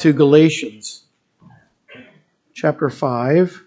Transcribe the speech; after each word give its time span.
to 0.00 0.14
Galatians 0.14 1.04
chapter 2.54 2.88
5. 2.88 3.64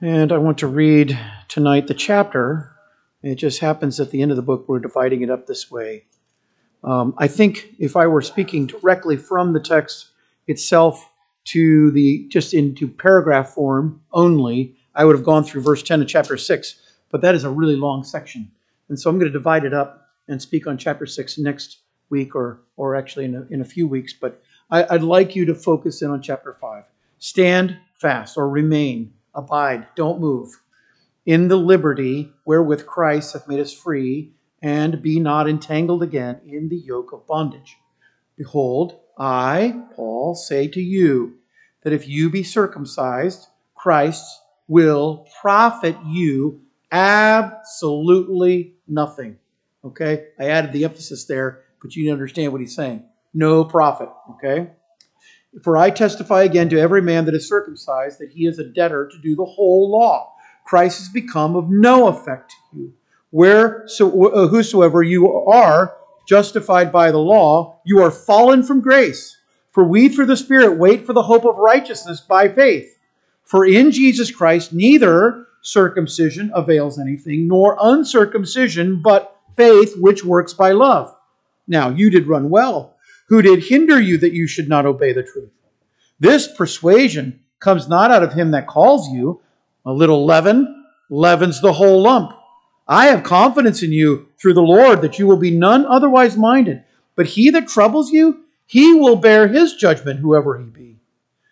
And 0.00 0.32
I 0.32 0.38
want 0.38 0.56
to 0.58 0.66
read 0.66 1.18
tonight 1.48 1.86
the 1.86 1.92
chapter. 1.92 2.72
It 3.22 3.34
just 3.34 3.60
happens 3.60 4.00
at 4.00 4.10
the 4.10 4.22
end 4.22 4.30
of 4.30 4.38
the 4.38 4.42
book, 4.42 4.64
we're 4.66 4.78
dividing 4.78 5.20
it 5.20 5.28
up 5.28 5.46
this 5.46 5.70
way. 5.70 6.06
Um, 6.82 7.12
I 7.18 7.28
think 7.28 7.74
if 7.78 7.96
I 7.96 8.06
were 8.06 8.22
speaking 8.22 8.66
directly 8.66 9.18
from 9.18 9.52
the 9.52 9.60
text 9.60 10.06
itself 10.46 11.10
to 11.48 11.90
the 11.90 12.26
just 12.30 12.54
into 12.54 12.88
paragraph 12.88 13.50
form 13.50 14.00
only, 14.10 14.74
I 14.94 15.04
would 15.04 15.16
have 15.16 15.24
gone 15.24 15.44
through 15.44 15.60
verse 15.60 15.82
10 15.82 16.00
of 16.00 16.08
chapter 16.08 16.38
6. 16.38 16.80
But 17.10 17.20
that 17.20 17.34
is 17.34 17.44
a 17.44 17.50
really 17.50 17.76
long 17.76 18.04
section. 18.04 18.52
And 18.88 18.98
so 18.98 19.10
I'm 19.10 19.18
going 19.18 19.30
to 19.30 19.38
divide 19.38 19.66
it 19.66 19.74
up 19.74 20.07
and 20.28 20.40
speak 20.40 20.66
on 20.66 20.78
chapter 20.78 21.06
6 21.06 21.38
next 21.38 21.78
week 22.10 22.34
or, 22.34 22.60
or 22.76 22.94
actually 22.94 23.24
in 23.24 23.34
a, 23.34 23.46
in 23.50 23.60
a 23.60 23.64
few 23.64 23.88
weeks. 23.88 24.12
But 24.12 24.40
I, 24.70 24.84
I'd 24.90 25.02
like 25.02 25.34
you 25.34 25.44
to 25.46 25.54
focus 25.54 26.02
in 26.02 26.10
on 26.10 26.22
chapter 26.22 26.54
5. 26.60 26.84
Stand 27.18 27.78
fast 27.94 28.36
or 28.36 28.48
remain 28.48 29.12
abide, 29.34 29.86
don't 29.94 30.20
move, 30.20 30.60
in 31.26 31.48
the 31.48 31.56
liberty 31.56 32.32
wherewith 32.44 32.86
Christ 32.86 33.32
hath 33.32 33.48
made 33.48 33.60
us 33.60 33.72
free, 33.72 34.32
and 34.60 35.02
be 35.02 35.20
not 35.20 35.48
entangled 35.48 36.02
again 36.02 36.40
in 36.46 36.68
the 36.68 36.76
yoke 36.76 37.12
of 37.12 37.26
bondage. 37.26 37.76
Behold, 38.36 38.98
I, 39.16 39.82
Paul, 39.94 40.34
say 40.34 40.68
to 40.68 40.80
you 40.80 41.38
that 41.82 41.92
if 41.92 42.08
you 42.08 42.30
be 42.30 42.42
circumcised, 42.42 43.46
Christ 43.74 44.24
will 44.66 45.28
profit 45.40 45.96
you 46.06 46.62
absolutely 46.90 48.74
nothing. 48.86 49.38
Okay? 49.84 50.26
I 50.38 50.46
added 50.46 50.72
the 50.72 50.84
emphasis 50.84 51.24
there, 51.24 51.62
but 51.80 51.94
you 51.94 52.12
understand 52.12 52.52
what 52.52 52.60
he's 52.60 52.74
saying. 52.74 53.04
No 53.34 53.64
profit. 53.64 54.08
Okay? 54.32 54.70
For 55.62 55.76
I 55.76 55.90
testify 55.90 56.42
again 56.42 56.68
to 56.70 56.80
every 56.80 57.02
man 57.02 57.24
that 57.24 57.34
is 57.34 57.48
circumcised 57.48 58.18
that 58.20 58.30
he 58.30 58.46
is 58.46 58.58
a 58.58 58.64
debtor 58.64 59.08
to 59.08 59.18
do 59.18 59.34
the 59.34 59.44
whole 59.44 59.90
law. 59.90 60.32
Christ 60.64 60.98
has 60.98 61.08
become 61.08 61.56
of 61.56 61.70
no 61.70 62.08
effect 62.08 62.52
to 62.72 62.78
you. 62.78 62.92
Where 63.30 63.84
so, 63.86 64.26
uh, 64.26 64.48
whosoever 64.48 65.02
you 65.02 65.32
are 65.32 65.96
justified 66.26 66.92
by 66.92 67.10
the 67.10 67.18
law, 67.18 67.80
you 67.84 68.02
are 68.02 68.10
fallen 68.10 68.62
from 68.62 68.80
grace. 68.80 69.36
For 69.70 69.84
we 69.84 70.08
through 70.08 70.26
the 70.26 70.36
Spirit 70.36 70.78
wait 70.78 71.06
for 71.06 71.12
the 71.12 71.22
hope 71.22 71.44
of 71.44 71.56
righteousness 71.56 72.20
by 72.20 72.48
faith. 72.48 72.98
For 73.44 73.64
in 73.64 73.90
Jesus 73.90 74.30
Christ 74.30 74.72
neither 74.72 75.46
circumcision 75.62 76.50
avails 76.54 76.98
anything, 76.98 77.48
nor 77.48 77.76
uncircumcision, 77.80 79.00
but 79.02 79.37
faith 79.58 79.94
which 79.98 80.24
works 80.24 80.54
by 80.54 80.72
love. 80.72 81.14
Now 81.66 81.90
you 81.90 82.08
did 82.08 82.26
run 82.28 82.48
well 82.48 82.94
who 83.28 83.42
did 83.42 83.64
hinder 83.64 84.00
you 84.00 84.18
that 84.18 84.32
you 84.32 84.46
should 84.46 84.68
not 84.68 84.86
obey 84.86 85.12
the 85.12 85.22
truth. 85.22 85.50
This 86.18 86.48
persuasion 86.50 87.40
comes 87.60 87.88
not 87.88 88.10
out 88.10 88.22
of 88.22 88.32
him 88.32 88.52
that 88.52 88.66
calls 88.66 89.08
you. 89.10 89.42
A 89.84 89.92
little 89.92 90.24
leaven 90.24 90.84
leavens 91.10 91.60
the 91.60 91.72
whole 91.72 92.02
lump. 92.02 92.32
I 92.86 93.06
have 93.06 93.22
confidence 93.22 93.82
in 93.82 93.92
you 93.92 94.28
through 94.40 94.54
the 94.54 94.62
Lord 94.62 95.02
that 95.02 95.18
you 95.18 95.26
will 95.26 95.36
be 95.36 95.50
none 95.50 95.84
otherwise 95.86 96.36
minded. 96.36 96.82
But 97.16 97.26
he 97.26 97.50
that 97.50 97.68
troubles 97.68 98.10
you, 98.10 98.44
he 98.64 98.94
will 98.94 99.16
bear 99.16 99.48
his 99.48 99.74
judgment, 99.74 100.20
whoever 100.20 100.58
he 100.58 100.64
be. 100.64 100.96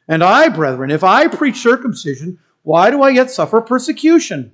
And 0.09 0.23
I, 0.23 0.49
brethren, 0.49 0.91
if 0.91 1.05
I 1.05 1.29
preach 1.29 1.57
circumcision, 1.57 2.39
why 2.63 2.91
do 2.91 3.03
I 3.03 3.11
yet 3.11 3.31
suffer 3.31 3.61
persecution? 3.61 4.53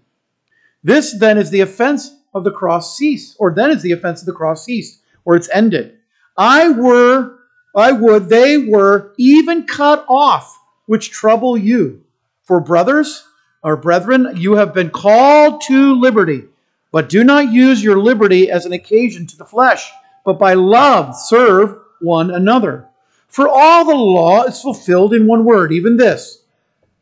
This 0.82 1.16
then 1.16 1.38
is 1.38 1.50
the 1.50 1.60
offense 1.60 2.16
of 2.34 2.44
the 2.44 2.50
cross 2.50 2.96
ceased, 2.96 3.36
or 3.38 3.52
then 3.52 3.70
is 3.70 3.82
the 3.82 3.92
offense 3.92 4.20
of 4.20 4.26
the 4.26 4.32
cross 4.32 4.64
ceased, 4.64 5.00
or 5.24 5.36
it's 5.36 5.48
ended. 5.50 5.98
I 6.36 6.70
were, 6.70 7.38
I 7.74 7.92
would 7.92 8.28
they 8.28 8.58
were 8.58 9.14
even 9.18 9.66
cut 9.66 10.04
off, 10.08 10.58
which 10.86 11.10
trouble 11.10 11.56
you. 11.56 12.04
For 12.42 12.60
brothers 12.60 13.24
or 13.62 13.76
brethren, 13.76 14.28
you 14.36 14.54
have 14.54 14.74
been 14.74 14.90
called 14.90 15.62
to 15.62 15.94
liberty, 15.94 16.44
but 16.90 17.08
do 17.08 17.22
not 17.22 17.52
use 17.52 17.82
your 17.82 17.98
liberty 17.98 18.50
as 18.50 18.66
an 18.66 18.72
occasion 18.72 19.26
to 19.28 19.36
the 19.36 19.44
flesh, 19.44 19.90
but 20.24 20.38
by 20.38 20.54
love 20.54 21.16
serve 21.16 21.78
one 22.00 22.30
another. 22.30 22.88
For 23.28 23.48
all 23.48 23.84
the 23.84 23.94
law 23.94 24.42
is 24.44 24.60
fulfilled 24.60 25.14
in 25.14 25.26
one 25.26 25.44
word, 25.44 25.72
even 25.72 25.96
this 25.96 26.44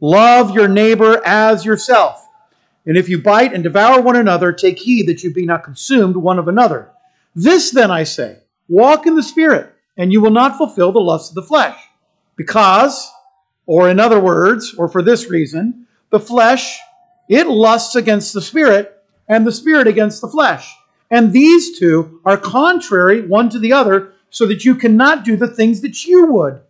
love 0.01 0.55
your 0.55 0.69
neighbor 0.69 1.21
as 1.27 1.65
yourself. 1.65 2.20
And 2.91 2.99
if 2.99 3.09
you 3.09 3.23
bite 3.23 3.55
and 3.55 3.63
devour 3.63 4.01
one 4.01 4.17
another, 4.17 4.53
take 4.53 4.81
heed 4.81 5.07
that 5.07 5.23
you 5.23 5.33
be 5.33 5.47
not 5.47 5.63
consumed 5.63 6.17
one 6.17 6.41
of 6.41 6.49
another. 6.49 6.91
This 7.37 7.71
then 7.71 7.89
I 7.89 8.03
say, 8.03 8.39
Walk 8.69 9.07
in 9.07 9.15
the 9.15 9.23
Spirit, 9.23 9.73
and 9.97 10.13
you 10.13 10.21
will 10.21 10.33
not 10.33 10.59
fulfill 10.59 10.91
the 10.91 10.99
lusts 10.99 11.29
of 11.29 11.37
the 11.37 11.45
flesh. 11.45 11.79
Because, 12.35 13.09
or 13.65 13.89
in 13.89 14.01
other 14.01 14.19
words, 14.19 14.75
or 14.77 14.89
for 14.89 15.03
this 15.03 15.31
reason, 15.31 15.87
the 16.11 16.19
flesh, 16.19 16.81
it 17.29 17.47
lusts 17.47 17.95
against 17.95 18.35
the 18.35 18.43
Spirit, 18.43 18.93
and 19.29 19.47
the 19.47 19.53
Spirit 19.53 19.87
against 19.87 20.21
the 20.21 20.27
flesh. 20.27 20.75
And 21.13 21.33
these 21.33 21.79
two 21.79 22.21
are 22.25 22.37
contrary 22.37 23.25
one 23.25 23.51
to 23.51 23.61
the 23.61 23.73
other, 23.73 24.15
so 24.31 24.47
that 24.47 24.65
you 24.65 24.75
cannot 24.75 25.25
do 25.25 25.37
the 25.37 25.55
things 25.55 25.81
that 25.83 26.07
you 26.07 26.27
would. 26.33 26.61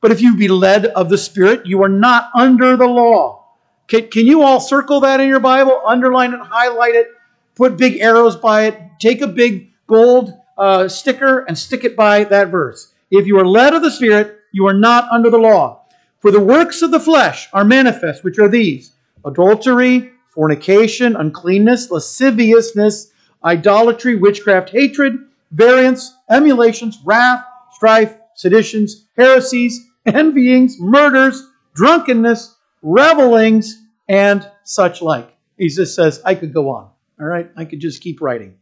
But 0.00 0.12
if 0.12 0.20
you 0.20 0.36
be 0.36 0.46
led 0.46 0.86
of 0.86 1.08
the 1.08 1.18
Spirit, 1.18 1.66
you 1.66 1.82
are 1.82 1.88
not 1.88 2.30
under 2.32 2.76
the 2.76 2.86
law. 2.86 3.43
Can, 3.88 4.08
can 4.08 4.26
you 4.26 4.42
all 4.42 4.60
circle 4.60 5.00
that 5.00 5.20
in 5.20 5.28
your 5.28 5.40
Bible? 5.40 5.80
Underline 5.86 6.32
it, 6.32 6.40
highlight 6.40 6.94
it, 6.94 7.08
put 7.54 7.76
big 7.76 8.00
arrows 8.00 8.36
by 8.36 8.66
it, 8.66 8.80
take 8.98 9.20
a 9.20 9.26
big 9.26 9.72
gold 9.86 10.32
uh, 10.56 10.88
sticker 10.88 11.40
and 11.40 11.56
stick 11.58 11.84
it 11.84 11.96
by 11.96 12.24
that 12.24 12.48
verse. 12.48 12.92
If 13.10 13.26
you 13.26 13.38
are 13.38 13.46
led 13.46 13.74
of 13.74 13.82
the 13.82 13.90
Spirit, 13.90 14.38
you 14.52 14.66
are 14.66 14.74
not 14.74 15.08
under 15.10 15.30
the 15.30 15.38
law. 15.38 15.82
For 16.20 16.30
the 16.30 16.40
works 16.40 16.80
of 16.80 16.90
the 16.90 17.00
flesh 17.00 17.48
are 17.52 17.64
manifest, 17.64 18.24
which 18.24 18.38
are 18.38 18.48
these 18.48 18.92
adultery, 19.24 20.12
fornication, 20.28 21.16
uncleanness, 21.16 21.90
lasciviousness, 21.90 23.12
idolatry, 23.44 24.16
witchcraft, 24.16 24.70
hatred, 24.70 25.18
variance, 25.52 26.16
emulations, 26.30 26.98
wrath, 27.04 27.44
strife, 27.72 28.16
seditions, 28.34 29.04
heresies, 29.16 29.86
envyings, 30.06 30.80
murders, 30.80 31.50
drunkenness, 31.74 32.53
revelings, 32.84 33.82
and 34.08 34.48
such 34.62 35.02
like. 35.02 35.36
He 35.58 35.68
just 35.68 35.96
says, 35.96 36.20
I 36.24 36.36
could 36.36 36.54
go 36.54 36.70
on. 36.70 36.90
All 37.18 37.26
right, 37.26 37.50
I 37.56 37.64
could 37.64 37.80
just 37.80 38.02
keep 38.02 38.20
writing 38.20 38.58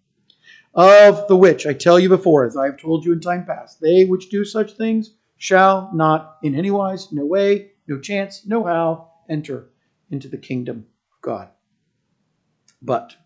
of 0.75 1.29
the 1.29 1.37
which 1.37 1.67
I 1.67 1.75
tell 1.75 1.99
you 1.99 2.09
before, 2.09 2.47
as 2.47 2.57
I 2.57 2.67
have 2.67 2.79
told 2.79 3.05
you 3.05 3.13
in 3.13 3.21
time 3.21 3.45
past, 3.45 3.81
they 3.81 4.05
which 4.05 4.31
do 4.31 4.45
such 4.45 4.73
things 4.73 5.15
shall 5.37 5.91
not 5.93 6.39
in 6.43 6.55
any 6.55 6.71
wise, 6.71 7.13
no 7.13 7.25
way, 7.27 7.73
no 7.87 7.99
chance, 7.99 8.47
no 8.47 8.65
how 8.65 9.11
enter 9.29 9.71
into 10.11 10.29
the 10.29 10.39
kingdom 10.39 10.87
of 11.13 11.21
God. 11.21 11.49
But 12.81 13.17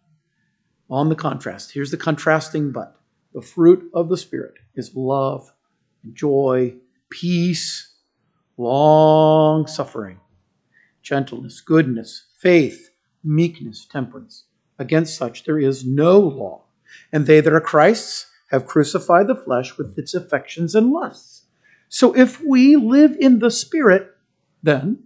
on 0.90 1.08
the 1.08 1.14
contrast, 1.14 1.72
here's 1.72 1.90
the 1.90 1.96
contrasting 1.96 2.72
but. 2.72 2.94
The 3.32 3.42
fruit 3.42 3.90
of 3.92 4.08
the 4.08 4.16
Spirit 4.16 4.54
is 4.74 4.94
love, 4.94 5.52
joy, 6.14 6.76
peace, 7.10 7.94
long 8.56 9.66
suffering, 9.66 10.20
gentleness, 11.06 11.60
goodness, 11.60 12.24
faith, 12.36 12.90
meekness, 13.22 13.86
temperance. 13.86 14.44
Against 14.76 15.16
such 15.16 15.44
there 15.44 15.58
is 15.58 15.86
no 15.86 16.18
law. 16.18 16.64
And 17.12 17.26
they 17.26 17.40
that 17.40 17.52
are 17.52 17.60
Christ's 17.60 18.26
have 18.50 18.66
crucified 18.66 19.28
the 19.28 19.36
flesh 19.36 19.78
with 19.78 19.96
its 19.96 20.14
affections 20.14 20.74
and 20.74 20.90
lusts. 20.90 21.42
So 21.88 22.16
if 22.16 22.42
we 22.42 22.74
live 22.74 23.16
in 23.20 23.38
the 23.38 23.52
Spirit, 23.52 24.16
then 24.64 25.04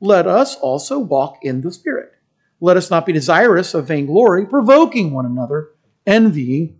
let 0.00 0.28
us 0.28 0.54
also 0.56 1.00
walk 1.00 1.38
in 1.42 1.62
the 1.62 1.72
Spirit. 1.72 2.12
Let 2.60 2.76
us 2.76 2.90
not 2.90 3.04
be 3.04 3.12
desirous 3.12 3.74
of 3.74 3.88
vainglory, 3.88 4.46
provoking 4.46 5.12
one 5.12 5.26
another, 5.26 5.70
envying 6.06 6.78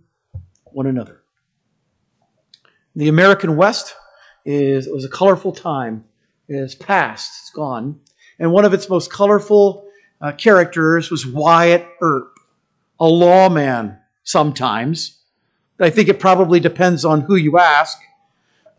one 0.65 0.87
another. 0.87 1.21
The 2.95 3.09
American 3.09 3.57
West 3.57 3.95
is 4.45 4.87
was 4.87 5.03
a 5.03 5.09
colorful 5.09 5.51
time. 5.51 6.05
It 6.47 6.55
is 6.55 6.75
past, 6.75 7.31
it's 7.41 7.51
gone. 7.51 7.99
And 8.39 8.51
one 8.51 8.65
of 8.65 8.73
its 8.73 8.89
most 8.89 9.11
colorful 9.11 9.87
uh, 10.19 10.31
characters 10.33 11.09
was 11.09 11.25
Wyatt 11.25 11.85
Earp, 12.01 12.37
a 12.99 13.05
lawman 13.05 13.97
sometimes. 14.23 15.19
I 15.79 15.89
think 15.89 16.09
it 16.09 16.19
probably 16.19 16.59
depends 16.59 17.03
on 17.03 17.21
who 17.21 17.35
you 17.35 17.57
ask. 17.57 17.97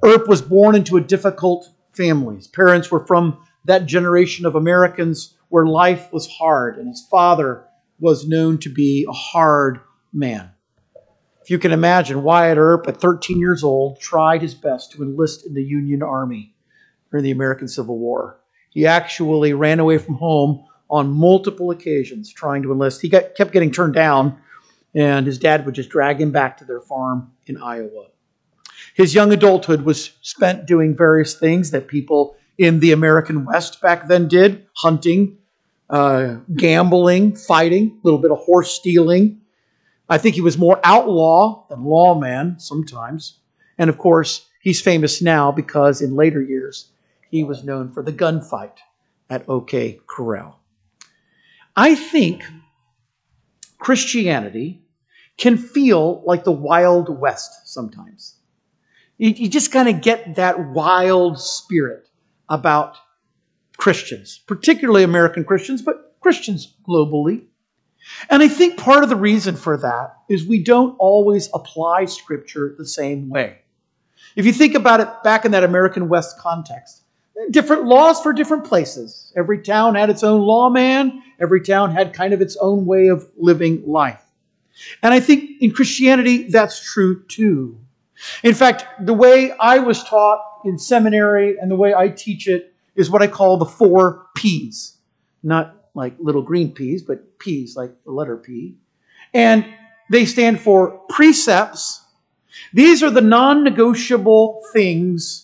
Earp 0.04 0.28
was 0.28 0.42
born 0.42 0.74
into 0.74 0.96
a 0.96 1.00
difficult 1.00 1.68
family. 1.92 2.36
His 2.36 2.48
parents 2.48 2.90
were 2.90 3.06
from 3.06 3.38
that 3.64 3.86
generation 3.86 4.46
of 4.46 4.54
Americans 4.54 5.34
where 5.48 5.66
life 5.66 6.12
was 6.12 6.28
hard, 6.28 6.78
and 6.78 6.88
his 6.88 7.06
father 7.10 7.64
was 8.00 8.26
known 8.26 8.58
to 8.58 8.68
be 8.68 9.06
a 9.08 9.12
hard 9.12 9.80
man. 10.12 10.50
If 11.42 11.50
you 11.50 11.58
can 11.58 11.72
imagine, 11.72 12.22
Wyatt 12.22 12.56
Earp, 12.56 12.86
at 12.88 13.00
13 13.00 13.38
years 13.38 13.64
old, 13.64 14.00
tried 14.00 14.42
his 14.42 14.54
best 14.54 14.92
to 14.92 15.02
enlist 15.02 15.44
in 15.44 15.54
the 15.54 15.62
Union 15.62 16.02
Army 16.02 16.54
during 17.10 17.24
the 17.24 17.32
American 17.32 17.68
Civil 17.68 17.98
War. 17.98 18.38
He 18.72 18.86
actually 18.86 19.52
ran 19.52 19.80
away 19.80 19.98
from 19.98 20.14
home 20.14 20.64
on 20.90 21.10
multiple 21.10 21.70
occasions 21.70 22.32
trying 22.32 22.62
to 22.62 22.72
enlist. 22.72 23.02
He 23.02 23.08
got, 23.08 23.34
kept 23.34 23.52
getting 23.52 23.70
turned 23.70 23.94
down 23.94 24.38
and 24.94 25.26
his 25.26 25.38
dad 25.38 25.64
would 25.64 25.74
just 25.74 25.90
drag 25.90 26.20
him 26.20 26.32
back 26.32 26.58
to 26.58 26.64
their 26.64 26.80
farm 26.80 27.32
in 27.46 27.56
Iowa. 27.56 28.06
His 28.94 29.14
young 29.14 29.32
adulthood 29.32 29.82
was 29.82 30.12
spent 30.22 30.66
doing 30.66 30.96
various 30.96 31.34
things 31.34 31.70
that 31.70 31.86
people 31.86 32.36
in 32.58 32.80
the 32.80 32.92
American 32.92 33.44
West 33.44 33.80
back 33.80 34.08
then 34.08 34.28
did 34.28 34.66
hunting, 34.74 35.38
uh, 35.88 36.36
gambling, 36.54 37.36
fighting, 37.36 37.98
a 38.02 38.06
little 38.06 38.20
bit 38.20 38.30
of 38.30 38.38
horse 38.38 38.70
stealing. 38.72 39.40
I 40.08 40.18
think 40.18 40.34
he 40.34 40.40
was 40.42 40.58
more 40.58 40.80
outlaw 40.84 41.66
than 41.68 41.84
lawman 41.84 42.58
sometimes. 42.58 43.38
And 43.78 43.88
of 43.88 43.96
course, 43.96 44.46
he's 44.60 44.80
famous 44.80 45.22
now 45.22 45.52
because 45.52 46.02
in 46.02 46.14
later 46.14 46.42
years 46.42 46.90
he 47.32 47.42
was 47.42 47.64
known 47.64 47.90
for 47.90 48.02
the 48.02 48.12
gunfight 48.12 48.76
at 49.30 49.48
OK 49.48 49.98
Corral. 50.06 50.60
I 51.74 51.94
think 51.94 52.44
Christianity 53.78 54.82
can 55.38 55.56
feel 55.56 56.22
like 56.26 56.44
the 56.44 56.52
Wild 56.52 57.08
West 57.08 57.50
sometimes. 57.64 58.36
You, 59.16 59.30
you 59.30 59.48
just 59.48 59.72
kind 59.72 59.88
of 59.88 60.02
get 60.02 60.36
that 60.36 60.72
wild 60.72 61.40
spirit 61.40 62.10
about 62.50 62.98
Christians, 63.78 64.38
particularly 64.46 65.02
American 65.02 65.44
Christians, 65.44 65.80
but 65.80 66.16
Christians 66.20 66.74
globally. 66.86 67.46
And 68.28 68.42
I 68.42 68.48
think 68.48 68.76
part 68.76 69.04
of 69.04 69.08
the 69.08 69.16
reason 69.16 69.56
for 69.56 69.78
that 69.78 70.16
is 70.28 70.46
we 70.46 70.62
don't 70.62 70.96
always 70.98 71.48
apply 71.54 72.04
Scripture 72.04 72.74
the 72.76 72.86
same 72.86 73.30
way. 73.30 73.58
If 74.36 74.44
you 74.44 74.52
think 74.52 74.74
about 74.74 75.00
it 75.00 75.08
back 75.24 75.46
in 75.46 75.52
that 75.52 75.64
American 75.64 76.10
West 76.10 76.38
context, 76.38 77.01
different 77.50 77.84
laws 77.84 78.20
for 78.20 78.32
different 78.32 78.64
places. 78.64 79.32
Every 79.36 79.62
town 79.62 79.94
had 79.94 80.10
its 80.10 80.22
own 80.22 80.42
lawman, 80.42 81.22
every 81.40 81.62
town 81.62 81.92
had 81.92 82.12
kind 82.12 82.32
of 82.32 82.40
its 82.40 82.56
own 82.60 82.86
way 82.86 83.08
of 83.08 83.28
living 83.36 83.82
life. 83.86 84.22
And 85.02 85.12
I 85.12 85.20
think 85.20 85.60
in 85.60 85.72
Christianity, 85.72 86.44
that's 86.44 86.80
true 86.80 87.22
too. 87.24 87.78
In 88.42 88.54
fact, 88.54 88.84
the 89.04 89.14
way 89.14 89.52
I 89.52 89.78
was 89.78 90.02
taught 90.04 90.40
in 90.64 90.78
seminary 90.78 91.58
and 91.58 91.70
the 91.70 91.76
way 91.76 91.94
I 91.94 92.08
teach 92.08 92.46
it 92.46 92.74
is 92.94 93.10
what 93.10 93.22
I 93.22 93.26
call 93.26 93.56
the 93.56 93.64
four 93.64 94.26
P's. 94.36 94.96
Not 95.42 95.76
like 95.94 96.14
little 96.18 96.42
green 96.42 96.72
peas, 96.72 97.02
but 97.02 97.38
P's, 97.38 97.76
like 97.76 97.92
the 98.04 98.12
letter 98.12 98.36
P. 98.36 98.76
And 99.34 99.66
they 100.10 100.24
stand 100.24 100.60
for 100.60 101.00
precepts. 101.08 102.04
These 102.72 103.02
are 103.02 103.10
the 103.10 103.20
non 103.20 103.64
negotiable 103.64 104.62
things 104.72 105.41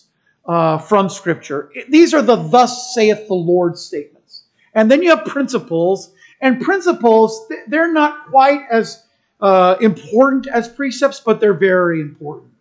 uh, 0.49 0.79
from 0.79 1.09
Scripture. 1.09 1.71
These 1.89 2.15
are 2.15 2.23
the 2.23 2.35
thus 2.35 2.95
saith 2.95 3.27
the 3.27 3.35
Lord 3.35 3.77
statements. 3.77 4.45
And 4.73 4.89
then 4.89 5.03
you 5.03 5.15
have 5.15 5.25
principles, 5.25 6.11
and 6.41 6.59
principles, 6.59 7.47
they're 7.67 7.93
not 7.93 8.25
quite 8.31 8.61
as 8.71 9.03
uh, 9.41 9.75
important 9.79 10.47
as 10.47 10.67
precepts, 10.67 11.19
but 11.19 11.39
they're 11.39 11.53
very 11.53 12.01
important. 12.01 12.51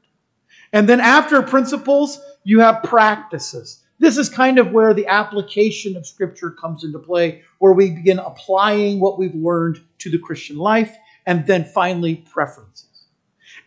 And 0.75 0.87
then 0.87 1.01
after 1.01 1.41
principles, 1.41 2.21
you 2.45 2.61
have 2.61 2.83
practices. 2.83 3.83
This 3.99 4.19
is 4.19 4.29
kind 4.29 4.59
of 4.59 4.73
where 4.73 4.93
the 4.93 5.07
application 5.07 5.97
of 5.97 6.07
Scripture 6.07 6.51
comes 6.51 6.85
into 6.85 6.99
play, 6.99 7.43
where 7.59 7.73
we 7.73 7.91
begin 7.91 8.19
applying 8.19 9.01
what 9.01 9.19
we've 9.19 9.35
learned 9.35 9.81
to 10.01 10.11
the 10.11 10.19
Christian 10.19 10.59
life, 10.59 10.95
and 11.25 11.47
then 11.47 11.65
finally, 11.65 12.17
preferences. 12.17 12.88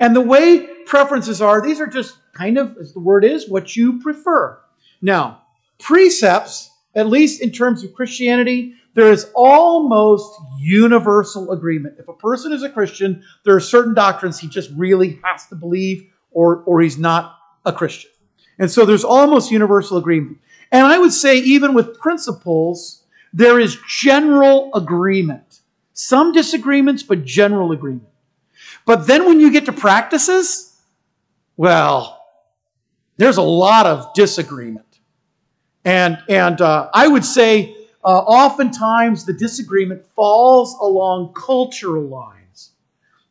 And 0.01 0.15
the 0.15 0.21
way 0.21 0.67
preferences 0.85 1.41
are, 1.41 1.61
these 1.61 1.79
are 1.79 1.87
just 1.87 2.17
kind 2.33 2.57
of, 2.57 2.75
as 2.77 2.91
the 2.91 2.99
word 2.99 3.23
is, 3.23 3.47
what 3.47 3.75
you 3.75 4.01
prefer. 4.01 4.59
Now, 4.99 5.43
precepts, 5.77 6.71
at 6.95 7.07
least 7.07 7.39
in 7.41 7.51
terms 7.51 7.83
of 7.83 7.93
Christianity, 7.93 8.73
there 8.95 9.11
is 9.11 9.29
almost 9.35 10.41
universal 10.59 11.51
agreement. 11.51 11.95
If 11.99 12.07
a 12.07 12.13
person 12.13 12.51
is 12.51 12.63
a 12.63 12.69
Christian, 12.69 13.23
there 13.45 13.55
are 13.55 13.61
certain 13.61 13.93
doctrines 13.93 14.39
he 14.39 14.47
just 14.47 14.71
really 14.75 15.19
has 15.23 15.45
to 15.47 15.55
believe, 15.55 16.11
or, 16.31 16.63
or 16.63 16.81
he's 16.81 16.97
not 16.97 17.37
a 17.65 17.71
Christian. 17.71 18.09
And 18.57 18.69
so 18.69 18.85
there's 18.85 19.03
almost 19.03 19.51
universal 19.51 19.97
agreement. 19.97 20.39
And 20.71 20.85
I 20.85 20.97
would 20.97 21.13
say, 21.13 21.37
even 21.37 21.75
with 21.75 21.99
principles, 21.99 23.03
there 23.33 23.59
is 23.59 23.77
general 23.87 24.71
agreement. 24.73 25.61
Some 25.93 26.31
disagreements, 26.31 27.03
but 27.03 27.23
general 27.23 27.71
agreement. 27.71 28.10
But 28.85 29.07
then 29.07 29.25
when 29.25 29.39
you 29.39 29.51
get 29.51 29.65
to 29.65 29.73
practices, 29.73 30.79
well, 31.57 32.25
there's 33.17 33.37
a 33.37 33.41
lot 33.41 33.85
of 33.85 34.13
disagreement. 34.13 34.99
And, 35.85 36.17
and 36.29 36.61
uh, 36.61 36.89
I 36.93 37.07
would 37.07 37.25
say, 37.25 37.75
uh, 38.03 38.19
oftentimes 38.19 39.25
the 39.25 39.33
disagreement 39.33 40.05
falls 40.15 40.75
along 40.81 41.33
cultural 41.33 42.03
lines. 42.03 42.71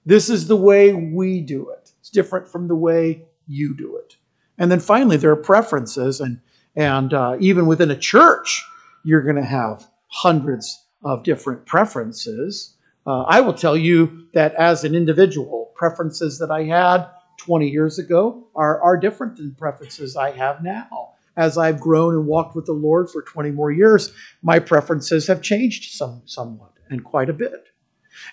This 0.06 0.30
is 0.30 0.46
the 0.46 0.56
way 0.56 0.92
we 0.92 1.40
do 1.40 1.70
it. 1.70 1.92
It's 2.00 2.10
different 2.10 2.48
from 2.48 2.68
the 2.68 2.74
way 2.74 3.24
you 3.46 3.76
do 3.76 3.96
it. 3.96 4.16
And 4.58 4.70
then 4.70 4.80
finally, 4.80 5.16
there 5.16 5.30
are 5.30 5.36
preferences, 5.36 6.20
and 6.20 6.40
and 6.76 7.12
uh, 7.14 7.36
even 7.40 7.66
within 7.66 7.90
a 7.90 7.96
church, 7.96 8.62
you're 9.02 9.22
going 9.22 9.36
to 9.36 9.42
have 9.42 9.88
hundreds 10.08 10.84
of 11.02 11.24
different 11.24 11.66
preferences. 11.66 12.74
Uh, 13.06 13.22
I 13.22 13.40
will 13.40 13.54
tell 13.54 13.76
you 13.76 14.26
that 14.34 14.54
as 14.54 14.84
an 14.84 14.94
individual, 14.94 15.72
preferences 15.74 16.38
that 16.38 16.50
I 16.50 16.64
had 16.64 17.06
20 17.38 17.68
years 17.68 17.98
ago 17.98 18.46
are, 18.54 18.82
are 18.82 18.96
different 18.96 19.36
than 19.36 19.54
preferences 19.54 20.16
I 20.16 20.32
have 20.32 20.62
now. 20.62 21.14
As 21.36 21.56
I've 21.56 21.80
grown 21.80 22.14
and 22.14 22.26
walked 22.26 22.54
with 22.54 22.66
the 22.66 22.72
Lord 22.72 23.08
for 23.08 23.22
20 23.22 23.50
more 23.52 23.70
years, 23.70 24.12
my 24.42 24.58
preferences 24.58 25.26
have 25.26 25.40
changed 25.40 25.94
some, 25.94 26.22
somewhat 26.26 26.72
and 26.90 27.02
quite 27.02 27.30
a 27.30 27.34
bit. 27.34 27.68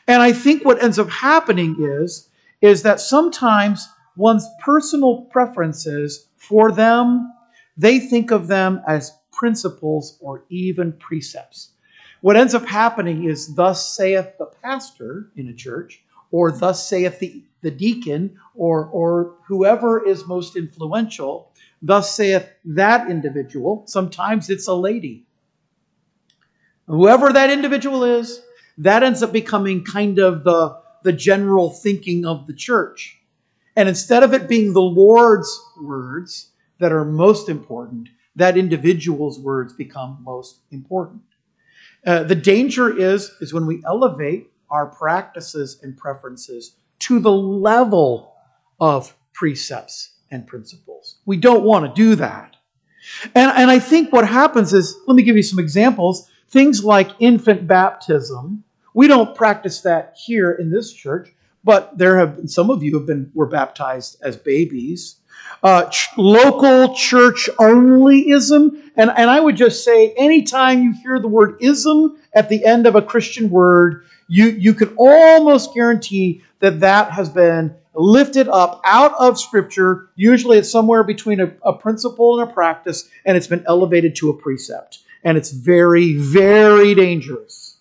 And 0.08 0.22
I 0.22 0.34
think 0.34 0.66
what 0.66 0.84
ends 0.84 1.00
up 1.00 1.10
happening 1.10 1.78
is, 1.80 2.30
is 2.62 2.84
that 2.84 3.00
sometimes 3.00 3.88
one's 4.18 4.46
personal 4.62 5.22
preferences 5.32 6.28
for 6.36 6.72
them, 6.72 7.32
they 7.78 8.00
think 8.00 8.32
of 8.32 8.48
them 8.48 8.82
as 8.88 9.14
principles 9.32 10.18
or 10.20 10.44
even 10.50 10.92
precepts. 10.94 11.72
What 12.22 12.36
ends 12.36 12.56
up 12.56 12.66
happening 12.66 13.26
is, 13.26 13.54
Thus 13.56 13.96
saith 13.96 14.38
the 14.38 14.46
pastor 14.46 15.30
in 15.36 15.50
a 15.50 15.54
church, 15.54 16.04
or 16.32 16.52
Thus 16.52 16.88
saith 16.88 17.20
the, 17.20 17.44
the 17.62 17.72
deacon, 17.72 18.40
or, 18.56 18.86
or 18.86 19.36
whoever 19.46 20.06
is 20.06 20.26
most 20.26 20.56
influential, 20.56 21.52
Thus 21.82 22.16
saith 22.16 22.50
that 22.66 23.10
individual. 23.10 23.84
Sometimes 23.86 24.50
it's 24.50 24.68
a 24.68 24.74
lady. 24.74 25.26
Whoever 26.88 27.32
that 27.32 27.52
individual 27.52 28.04
is, 28.04 28.42
that 28.80 29.04
ends 29.04 29.22
up 29.22 29.32
becoming 29.32 29.84
kind 29.84 30.20
of 30.20 30.44
the, 30.44 30.80
the 31.04 31.14
general 31.14 31.70
thinking 31.70 32.26
of 32.26 32.48
the 32.48 32.54
church. 32.54 33.20
And 33.76 33.88
instead 33.88 34.24
of 34.24 34.34
it 34.34 34.48
being 34.48 34.74
the 34.74 34.82
Lord's 34.82 35.50
words 35.80 36.50
that 36.80 36.92
are 36.92 37.06
most 37.06 37.50
important, 37.50 38.10
that 38.36 38.58
individual's 38.58 39.40
words 39.40 39.74
become 39.74 40.20
most 40.24 40.60
important. 40.72 41.22
Uh, 42.08 42.24
the 42.24 42.36
danger 42.36 42.98
is, 42.98 43.32
is 43.42 43.54
when 43.54 43.66
we 43.66 43.84
elevate 43.86 44.50
our 44.70 44.86
practices 44.86 45.80
and 45.84 45.98
preferences 45.98 46.78
to 47.00 47.20
the 47.20 47.32
level 47.32 48.34
of 48.80 49.14
precepts 49.34 50.14
and 50.32 50.48
principles. 50.48 51.18
We 51.26 51.36
don't 51.36 51.64
want 51.64 51.86
to 51.86 52.02
do 52.02 52.16
that. 52.16 52.56
And, 53.36 53.52
and 53.52 53.70
I 53.70 53.80
think 53.80 54.14
what 54.14 54.28
happens 54.28 54.74
is, 54.74 54.98
let 55.06 55.16
me 55.16 55.24
give 55.24 55.36
you 55.36 55.44
some 55.44 55.60
examples. 55.60 56.30
Things 56.50 56.84
like 56.84 57.12
infant 57.20 57.68
baptism. 57.68 58.64
We 58.94 59.08
don't 59.08 59.36
practice 59.36 59.82
that 59.82 60.16
here 60.26 60.54
in 60.54 60.72
this 60.72 60.94
church, 60.94 61.30
but 61.68 61.98
there 61.98 62.18
have 62.18 62.40
some 62.46 62.70
of 62.70 62.82
you 62.82 62.98
have 62.98 63.06
been 63.06 63.30
were 63.36 63.46
baptized 63.46 64.18
as 64.24 64.38
babies. 64.38 65.18
Uh, 65.62 65.90
ch- 65.90 66.10
local 66.18 66.96
church 66.96 67.50
onlyism, 67.60 68.80
and, 68.96 69.10
and 69.10 69.30
I 69.30 69.40
would 69.40 69.58
just 69.58 69.84
say 69.84 70.14
anytime 70.14 70.82
you 70.82 70.94
hear 70.94 71.20
the 71.20 71.28
word 71.28 71.58
ism 71.60 72.18
at 72.34 72.48
the 72.48 72.64
end 72.64 72.88
of 72.88 72.96
a 72.96 73.02
Christian 73.02 73.50
word, 73.50 74.06
you, 74.30 74.46
you 74.48 74.74
can 74.74 74.96
almost 74.98 75.74
guarantee 75.74 76.42
that 76.60 76.80
that 76.82 77.12
has 77.12 77.30
been 77.30 77.76
lifted 77.94 78.48
up 78.48 78.82
out 78.86 79.14
of 79.20 79.40
Scripture. 79.40 80.10
Usually 80.16 80.58
it's 80.60 80.72
somewhere 80.72 81.04
between 81.04 81.40
a, 81.42 81.52
a 81.64 81.74
principle 81.74 82.40
and 82.40 82.50
a 82.50 82.54
practice, 82.54 83.10
and 83.26 83.36
it's 83.36 83.48
been 83.48 83.66
elevated 83.68 84.16
to 84.18 84.30
a 84.30 84.34
precept. 84.34 85.00
And 85.24 85.38
it's 85.38 85.52
very, 85.52 86.14
very 86.18 86.96
dangerous. 86.96 87.78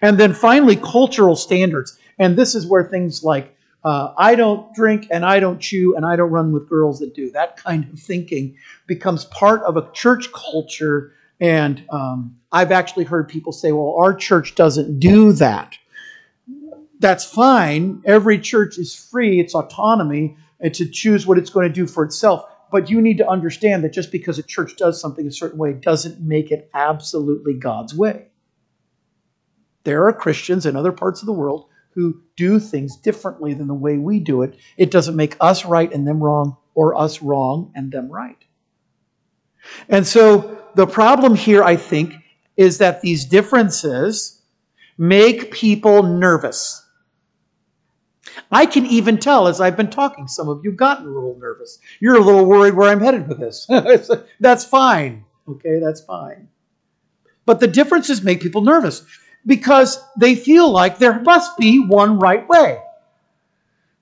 And 0.00 0.18
then 0.18 0.32
finally, 0.32 0.76
cultural 0.76 1.36
standards. 1.36 1.97
And 2.18 2.36
this 2.36 2.54
is 2.54 2.66
where 2.66 2.84
things 2.84 3.22
like 3.22 3.54
uh, 3.84 4.12
I 4.16 4.34
don't 4.34 4.74
drink 4.74 5.06
and 5.10 5.24
I 5.24 5.40
don't 5.40 5.60
chew 5.60 5.94
and 5.96 6.04
I 6.04 6.16
don't 6.16 6.30
run 6.30 6.52
with 6.52 6.68
girls 6.68 6.98
that 6.98 7.14
do. 7.14 7.30
That 7.30 7.56
kind 7.56 7.88
of 7.92 7.98
thinking 7.98 8.56
becomes 8.86 9.24
part 9.26 9.62
of 9.62 9.76
a 9.76 9.90
church 9.92 10.32
culture. 10.32 11.12
And 11.40 11.84
um, 11.90 12.36
I've 12.50 12.72
actually 12.72 13.04
heard 13.04 13.28
people 13.28 13.52
say, 13.52 13.72
well, 13.72 13.94
our 13.96 14.14
church 14.14 14.56
doesn't 14.56 14.98
do 14.98 15.32
that. 15.34 15.78
That's 16.98 17.24
fine. 17.24 18.02
Every 18.04 18.40
church 18.40 18.76
is 18.76 18.94
free, 18.94 19.38
it's 19.38 19.54
autonomy, 19.54 20.36
to 20.60 20.88
choose 20.88 21.26
what 21.26 21.38
it's 21.38 21.50
going 21.50 21.68
to 21.68 21.72
do 21.72 21.86
for 21.86 22.04
itself. 22.04 22.44
But 22.72 22.90
you 22.90 23.00
need 23.00 23.18
to 23.18 23.28
understand 23.28 23.84
that 23.84 23.92
just 23.92 24.10
because 24.10 24.38
a 24.38 24.42
church 24.42 24.76
does 24.76 25.00
something 25.00 25.26
a 25.26 25.30
certain 25.30 25.58
way 25.58 25.72
doesn't 25.72 26.20
make 26.20 26.50
it 26.50 26.68
absolutely 26.74 27.54
God's 27.54 27.94
way. 27.94 28.26
There 29.84 30.06
are 30.06 30.12
Christians 30.12 30.66
in 30.66 30.74
other 30.74 30.92
parts 30.92 31.22
of 31.22 31.26
the 31.26 31.32
world 31.32 31.68
who 31.98 32.22
do 32.36 32.60
things 32.60 32.96
differently 32.96 33.54
than 33.54 33.66
the 33.66 33.74
way 33.74 33.98
we 33.98 34.20
do 34.20 34.42
it. 34.42 34.54
It 34.76 34.92
doesn't 34.92 35.16
make 35.16 35.36
us 35.40 35.64
right 35.64 35.92
and 35.92 36.06
them 36.06 36.22
wrong 36.22 36.56
or 36.76 36.94
us 36.94 37.20
wrong 37.20 37.72
and 37.74 37.90
them 37.90 38.08
right. 38.08 38.38
And 39.88 40.06
so 40.06 40.62
the 40.76 40.86
problem 40.86 41.34
here, 41.34 41.64
I 41.64 41.74
think, 41.74 42.14
is 42.56 42.78
that 42.78 43.00
these 43.00 43.24
differences 43.24 44.40
make 44.96 45.50
people 45.50 46.04
nervous. 46.04 46.86
I 48.52 48.66
can 48.66 48.86
even 48.86 49.18
tell 49.18 49.48
as 49.48 49.60
I've 49.60 49.76
been 49.76 49.90
talking, 49.90 50.28
some 50.28 50.48
of 50.48 50.60
you 50.62 50.70
have 50.70 50.78
gotten 50.78 51.06
a 51.06 51.10
little 51.10 51.36
nervous. 51.40 51.80
You're 51.98 52.18
a 52.18 52.24
little 52.24 52.46
worried 52.46 52.74
where 52.74 52.90
I'm 52.90 53.00
headed 53.00 53.26
with 53.26 53.40
this. 53.40 53.68
that's 54.38 54.64
fine. 54.64 55.24
Okay, 55.48 55.80
that's 55.80 56.02
fine. 56.02 56.46
But 57.44 57.58
the 57.58 57.66
differences 57.66 58.22
make 58.22 58.40
people 58.40 58.62
nervous 58.62 59.04
because 59.48 59.98
they 60.18 60.34
feel 60.34 60.70
like 60.70 60.98
there 60.98 61.18
must 61.20 61.56
be 61.56 61.80
one 61.80 62.18
right 62.18 62.46
way. 62.46 62.80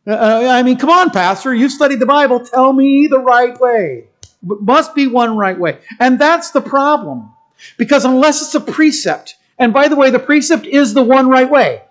Uh, 0.04 0.48
I 0.50 0.62
mean, 0.64 0.76
come 0.76 0.90
on, 0.90 1.10
Pastor, 1.10 1.54
you've 1.54 1.70
studied 1.70 2.00
the 2.00 2.06
Bible. 2.06 2.40
Tell 2.44 2.72
me 2.72 3.06
the 3.06 3.20
right 3.20 3.58
way. 3.60 4.08
must 4.42 4.94
be 4.94 5.06
one 5.06 5.36
right 5.36 5.58
way. 5.58 5.78
And 6.00 6.18
that's 6.18 6.50
the 6.50 6.60
problem. 6.60 7.30
Because 7.78 8.04
unless 8.04 8.42
it's 8.42 8.54
a 8.56 8.60
precept, 8.60 9.36
and 9.58 9.72
by 9.72 9.88
the 9.88 9.96
way, 9.96 10.10
the 10.10 10.18
precept 10.18 10.66
is 10.66 10.94
the 10.94 11.02
one 11.02 11.28
right 11.28 11.48
way. 11.48 11.82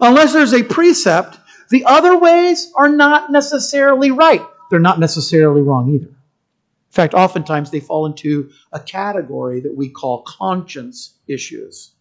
Unless 0.00 0.32
there's 0.32 0.54
a 0.54 0.62
precept, 0.62 1.38
the 1.70 1.84
other 1.84 2.16
ways 2.16 2.72
are 2.76 2.88
not 2.88 3.30
necessarily 3.32 4.12
right. 4.12 4.42
They're 4.70 4.78
not 4.78 5.00
necessarily 5.00 5.62
wrong 5.62 5.92
either. 5.92 6.06
In 6.06 6.92
fact, 7.02 7.12
oftentimes 7.12 7.70
they 7.70 7.80
fall 7.80 8.06
into 8.06 8.50
a 8.72 8.80
category 8.80 9.60
that 9.60 9.76
we 9.76 9.88
call 9.88 10.22
conscience 10.22 11.14
issues. 11.26 11.92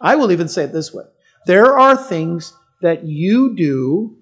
I 0.00 0.16
will 0.16 0.32
even 0.32 0.48
say 0.48 0.64
it 0.64 0.72
this 0.72 0.92
way 0.92 1.04
there 1.46 1.78
are 1.78 1.96
things 1.96 2.52
that 2.82 3.04
you 3.04 3.54
do 3.54 4.16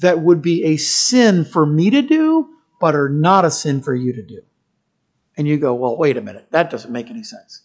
that 0.00 0.20
would 0.20 0.40
be 0.40 0.64
a 0.64 0.76
sin 0.76 1.44
for 1.44 1.66
me 1.66 1.90
to 1.90 2.02
do, 2.02 2.48
but 2.80 2.94
are 2.94 3.08
not 3.08 3.44
a 3.44 3.50
sin 3.50 3.82
for 3.82 3.94
you 3.94 4.12
to 4.12 4.22
do. 4.22 4.40
And 5.36 5.46
you 5.46 5.56
go, 5.56 5.74
well, 5.74 5.96
wait 5.96 6.16
a 6.16 6.20
minute, 6.20 6.46
that 6.50 6.70
doesn't 6.70 6.92
make 6.92 7.10
any 7.10 7.22
sense. 7.22 7.62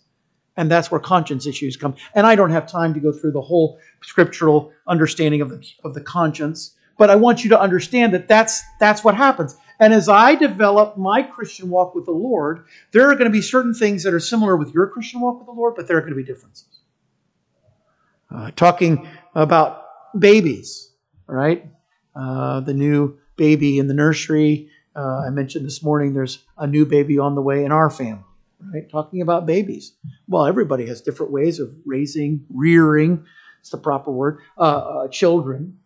And 0.56 0.70
that's 0.70 0.92
where 0.92 1.00
conscience 1.00 1.48
issues 1.48 1.78
come. 1.78 1.96
And 2.14 2.28
I 2.28 2.36
don't 2.36 2.52
have 2.52 2.68
time 2.68 2.94
to 2.94 3.00
go 3.00 3.12
through 3.12 3.32
the 3.32 3.42
whole 3.42 3.80
scriptural 4.04 4.72
understanding 4.88 5.42
of 5.42 5.50
the, 5.50 5.68
of 5.84 5.96
the 5.96 6.02
conscience, 6.02 6.76
but 6.98 7.10
I 7.10 7.16
want 7.16 7.44
you 7.44 7.50
to 7.50 7.60
understand 7.60 8.14
that 8.14 8.28
that's, 8.28 8.62
that's 8.80 9.04
what 9.04 9.16
happens. 9.16 9.56
And 9.80 9.94
as 9.94 10.08
I 10.08 10.36
develop 10.36 10.98
my 10.98 11.24
Christian 11.24 11.70
walk 11.70 11.96
with 11.96 12.06
the 12.06 12.12
Lord, 12.12 12.66
there 12.92 13.10
are 13.10 13.16
going 13.16 13.26
to 13.26 13.32
be 13.32 13.42
certain 13.42 13.74
things 13.74 14.04
that 14.04 14.14
are 14.14 14.20
similar 14.20 14.56
with 14.56 14.74
your 14.74 14.88
Christian 14.88 15.20
walk 15.20 15.40
with 15.40 15.48
the 15.48 15.54
Lord, 15.54 15.74
but 15.76 15.88
there 15.88 15.98
are 15.98 16.02
going 16.02 16.14
to 16.14 16.18
be 16.18 16.24
differences. 16.24 16.83
Uh, 18.34 18.50
talking 18.56 19.08
about 19.36 19.84
babies, 20.18 20.92
right? 21.28 21.66
Uh, 22.16 22.60
the 22.62 22.74
new 22.74 23.18
baby 23.36 23.78
in 23.78 23.88
the 23.88 23.94
nursery. 23.94 24.70
Uh, 24.96 25.24
I 25.28 25.30
mentioned 25.30 25.66
this 25.66 25.84
morning 25.84 26.14
there's 26.14 26.44
a 26.58 26.66
new 26.66 26.86
baby 26.86 27.20
on 27.20 27.36
the 27.36 27.42
way 27.42 27.64
in 27.64 27.72
our 27.72 27.90
family, 27.90 28.24
right? 28.74 28.90
Talking 28.90 29.22
about 29.22 29.46
babies. 29.46 29.94
Well, 30.28 30.46
everybody 30.46 30.88
has 30.88 31.02
different 31.02 31.32
ways 31.32 31.60
of 31.60 31.74
raising, 31.86 32.46
rearing, 32.54 33.26
it's 33.60 33.70
the 33.70 33.78
proper 33.78 34.12
word, 34.12 34.40
uh, 34.58 34.62
uh, 34.62 35.08
children. 35.10 35.78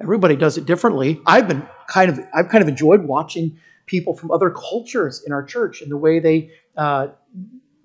Everybody 0.00 0.36
does 0.36 0.58
it 0.58 0.66
differently. 0.66 1.20
I've 1.26 1.48
been 1.48 1.66
kind 1.88 2.10
of, 2.10 2.20
I've 2.34 2.48
kind 2.48 2.62
of 2.62 2.68
enjoyed 2.68 3.04
watching 3.04 3.58
people 3.86 4.14
from 4.14 4.30
other 4.30 4.50
cultures 4.50 5.22
in 5.24 5.32
our 5.32 5.42
church 5.42 5.80
and 5.80 5.90
the 5.90 5.96
way 5.96 6.20
they 6.20 6.50
uh, 6.76 7.08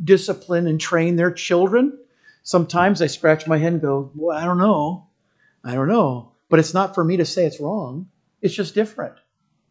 discipline 0.04 0.68
and 0.68 0.80
train 0.80 1.16
their 1.16 1.32
children. 1.32 1.98
Sometimes 2.44 3.02
I 3.02 3.08
scratch 3.08 3.48
my 3.48 3.58
head 3.58 3.74
and 3.74 3.82
go, 3.82 4.12
well, 4.16 4.38
I 4.38 4.46
don't 4.46 4.58
know. 4.58 5.08
I 5.64 5.74
don't 5.74 5.88
know. 5.88 6.34
But 6.50 6.60
it's 6.60 6.74
not 6.74 6.94
for 6.94 7.04
me 7.04 7.18
to 7.18 7.26
say 7.26 7.46
it's 7.46 7.60
wrong. 7.60 8.10
It's 8.42 8.54
just 8.54 8.76
different. 8.76 9.16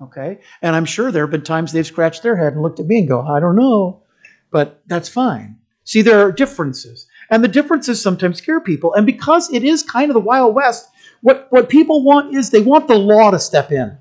Okay? 0.01 0.41
And 0.63 0.75
I'm 0.75 0.87
sure 0.87 1.13
there 1.13 1.23
have 1.23 1.31
been 1.31 1.43
times 1.43 1.73
they've 1.73 1.87
scratched 1.87 2.23
their 2.23 2.37
head 2.37 2.55
and 2.55 2.63
looked 2.63 2.81
at 2.81 2.87
me 2.87 3.01
and 3.01 3.09
go, 3.09 3.21
I 3.21 3.41
don't 3.41 3.57
know. 3.57 4.03
But 4.51 4.83
that's 4.87 5.09
fine. 5.09 5.59
See, 5.85 6.03
there 6.03 6.21
are 6.21 6.33
differences. 6.33 7.07
And 7.31 7.45
the 7.45 7.49
differences 7.49 8.01
sometimes 8.01 8.39
scare 8.39 8.61
people. 8.61 8.95
And 8.95 9.07
because 9.07 9.53
it 9.53 9.65
is 9.65 9.83
kind 9.83 10.11
of 10.11 10.15
the 10.15 10.21
Wild 10.21 10.55
West, 10.55 10.89
what, 11.21 11.47
what 11.51 11.69
people 11.69 12.03
want 12.03 12.35
is 12.35 12.51
they 12.51 12.61
want 12.61 12.89
the 12.89 12.99
law 12.99 13.31
to 13.31 13.39
step 13.39 13.71
in. 13.71 13.97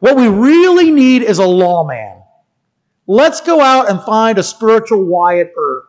What 0.00 0.16
we 0.16 0.28
really 0.28 0.90
need 0.90 1.22
is 1.22 1.38
a 1.38 1.46
lawman. 1.46 2.22
Let's 3.06 3.40
go 3.40 3.60
out 3.60 3.90
and 3.90 4.00
find 4.02 4.38
a 4.38 4.42
spiritual 4.42 5.04
Wyatt 5.04 5.52
Earp. 5.56 5.79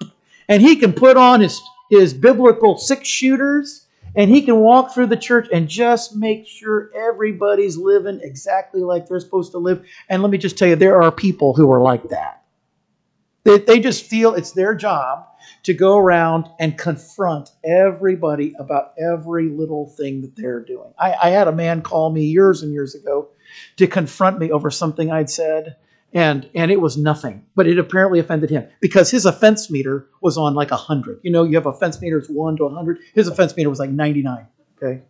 And 0.48 0.62
he 0.62 0.76
can 0.76 0.94
put 0.94 1.18
on 1.18 1.42
his, 1.42 1.62
his 1.90 2.14
biblical 2.14 2.78
six 2.78 3.08
shooters 3.08 3.88
and 4.16 4.30
he 4.30 4.42
can 4.42 4.58
walk 4.58 4.94
through 4.94 5.08
the 5.08 5.18
church 5.18 5.48
and 5.54 5.68
just 5.68 6.16
make 6.16 6.46
sure 6.46 6.92
everybody's 6.96 7.78
living 7.78 8.20
exactly 8.22 8.82
like 8.82 9.08
they're 9.08 9.20
supposed 9.20 9.52
to 9.54 9.58
live. 9.58 9.86
And 10.10 10.22
let 10.22 10.32
me 10.32 10.38
just 10.38 10.58
tell 10.58 10.68
you, 10.68 10.76
there 10.76 11.02
are 11.02 11.12
people 11.12 11.54
who 11.54 11.72
are 11.72 11.82
like 11.82 12.10
that. 12.10 12.44
They, 13.44 13.58
they 13.58 13.80
just 13.80 14.06
feel 14.06 14.36
it's 14.36 14.52
their 14.52 14.76
job 14.76 15.26
to 15.64 15.74
go 15.74 15.98
around 15.98 16.48
and 16.60 16.78
confront 16.78 17.50
everybody 17.64 18.54
about 18.60 18.94
every 19.00 19.50
little 19.50 19.88
thing 19.98 20.22
that 20.22 20.36
they're 20.36 20.64
doing. 20.64 20.94
I, 21.00 21.14
I 21.14 21.30
had 21.30 21.48
a 21.48 21.52
man 21.52 21.82
call 21.82 22.12
me 22.12 22.26
years 22.26 22.62
and 22.62 22.72
years 22.72 22.94
ago 22.94 23.30
to 23.78 23.88
confront 23.88 24.40
me 24.40 24.52
over 24.52 24.70
something 24.70 25.12
I'd 25.12 25.30
said 25.30 25.78
and 26.14 26.50
and 26.54 26.72
it 26.72 26.82
was 26.82 26.98
nothing 26.98 27.46
but 27.56 27.68
it 27.68 27.80
apparently 27.80 28.20
offended 28.20 28.50
him 28.50 28.68
because 28.80 29.10
his 29.10 29.26
offense 29.26 29.70
meter 29.70 30.08
was 30.22 30.38
on 30.38 30.54
like 30.54 30.72
100 30.72 31.20
you 31.24 31.32
know 31.32 31.44
you 31.44 31.56
have 31.56 31.66
offense 31.66 32.02
meters 32.02 32.28
1 32.30 32.58
to 32.58 32.66
100 32.66 33.00
his 33.14 33.28
offense 33.28 33.56
meter 33.56 33.70
was 33.70 33.80
like 33.80 33.90
99 33.90 34.48
okay? 34.78 35.02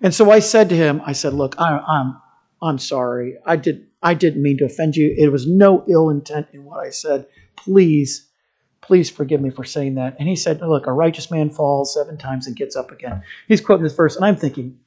And 0.00 0.14
so 0.14 0.30
i 0.30 0.40
said 0.40 0.68
to 0.70 0.76
him 0.76 1.00
i 1.04 1.12
said 1.12 1.34
look 1.34 1.54
I, 1.58 1.78
i'm 1.78 2.20
i'm 2.62 2.78
sorry. 2.78 3.36
I 3.44 3.56
did 3.56 3.86
i 4.02 4.14
didn't 4.14 4.42
mean 4.42 4.58
to 4.58 4.64
offend 4.64 4.96
you. 4.96 5.14
It 5.16 5.28
was 5.28 5.46
no 5.46 5.84
ill 5.88 6.10
intent 6.10 6.48
in 6.52 6.64
what 6.64 6.84
i 6.84 6.90
said. 6.90 7.26
Please 7.56 8.26
please 8.80 9.10
forgive 9.10 9.40
me 9.40 9.50
for 9.50 9.64
saying 9.64 9.96
that. 9.96 10.16
And 10.18 10.28
he 10.28 10.36
said 10.36 10.60
look 10.60 10.86
a 10.86 10.92
righteous 10.92 11.30
man 11.30 11.50
falls 11.50 11.94
seven 11.94 12.16
times 12.16 12.46
and 12.46 12.56
gets 12.56 12.76
up 12.76 12.90
again. 12.90 13.22
He's 13.46 13.60
quoting 13.60 13.84
this 13.84 13.94
verse 13.94 14.16
and 14.16 14.24
i'm 14.24 14.36
thinking 14.36 14.78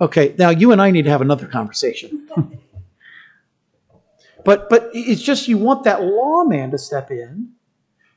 okay 0.00 0.34
now 0.38 0.50
you 0.50 0.72
and 0.72 0.80
i 0.80 0.90
need 0.90 1.04
to 1.04 1.10
have 1.10 1.20
another 1.20 1.46
conversation 1.46 2.28
But 4.48 4.70
but 4.70 4.88
it's 4.94 5.20
just 5.20 5.46
you 5.46 5.58
want 5.58 5.84
that 5.84 6.00
lawman 6.02 6.70
to 6.70 6.78
step 6.78 7.10
in. 7.10 7.50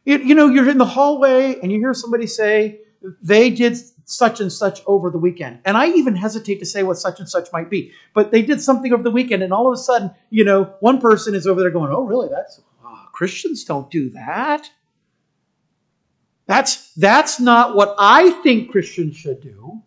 You, 0.05 0.17
you 0.19 0.33
know, 0.33 0.47
you're 0.47 0.69
in 0.69 0.77
the 0.77 0.85
hallway 0.85 1.59
and 1.59 1.69
you 1.73 1.79
hear 1.79 1.93
somebody 1.93 2.25
say 2.25 2.79
they 3.21 3.49
did 3.49 3.75
such 4.05 4.39
and 4.39 4.49
such 4.49 4.81
over 4.87 5.09
the 5.09 5.17
weekend. 5.17 5.59
And 5.65 5.75
I 5.75 5.87
even 5.89 6.15
hesitate 6.15 6.59
to 6.59 6.65
say 6.65 6.83
what 6.83 6.97
such 6.97 7.19
and 7.19 7.27
such 7.27 7.51
might 7.51 7.69
be. 7.69 7.91
But 8.13 8.31
they 8.31 8.43
did 8.43 8.61
something 8.61 8.93
over 8.93 9.03
the 9.03 9.11
weekend, 9.11 9.43
and 9.43 9.51
all 9.51 9.67
of 9.67 9.73
a 9.73 9.77
sudden, 9.77 10.11
you 10.29 10.45
know, 10.45 10.73
one 10.79 11.01
person 11.01 11.35
is 11.35 11.47
over 11.47 11.59
there 11.59 11.69
going, 11.69 11.91
"Oh, 11.91 12.03
really? 12.03 12.29
That's 12.29 12.61
oh, 12.85 13.07
Christians 13.11 13.65
don't 13.65 13.91
do 13.91 14.11
that." 14.11 14.69
That's 16.45 16.93
that's 16.93 17.41
not 17.41 17.75
what 17.75 17.93
I 17.99 18.31
think 18.41 18.71
Christians 18.71 19.17
should 19.17 19.41
do. 19.41 19.81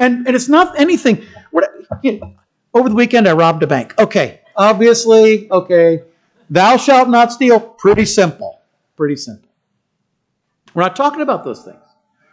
And 0.00 0.26
and 0.26 0.34
it's 0.34 0.48
not 0.48 0.80
anything. 0.80 1.24
What, 1.52 1.70
you 2.02 2.18
know, 2.18 2.34
over 2.74 2.88
the 2.88 2.96
weekend, 2.96 3.28
I 3.28 3.34
robbed 3.34 3.62
a 3.62 3.68
bank. 3.68 3.94
Okay, 4.00 4.40
obviously, 4.56 5.50
okay, 5.50 6.02
thou 6.50 6.76
shalt 6.76 7.08
not 7.08 7.32
steal, 7.32 7.60
pretty 7.60 8.04
simple. 8.04 8.60
Pretty 8.96 9.16
simple. 9.16 9.48
We're 10.74 10.82
not 10.82 10.96
talking 10.96 11.20
about 11.20 11.44
those 11.44 11.62
things. 11.62 11.76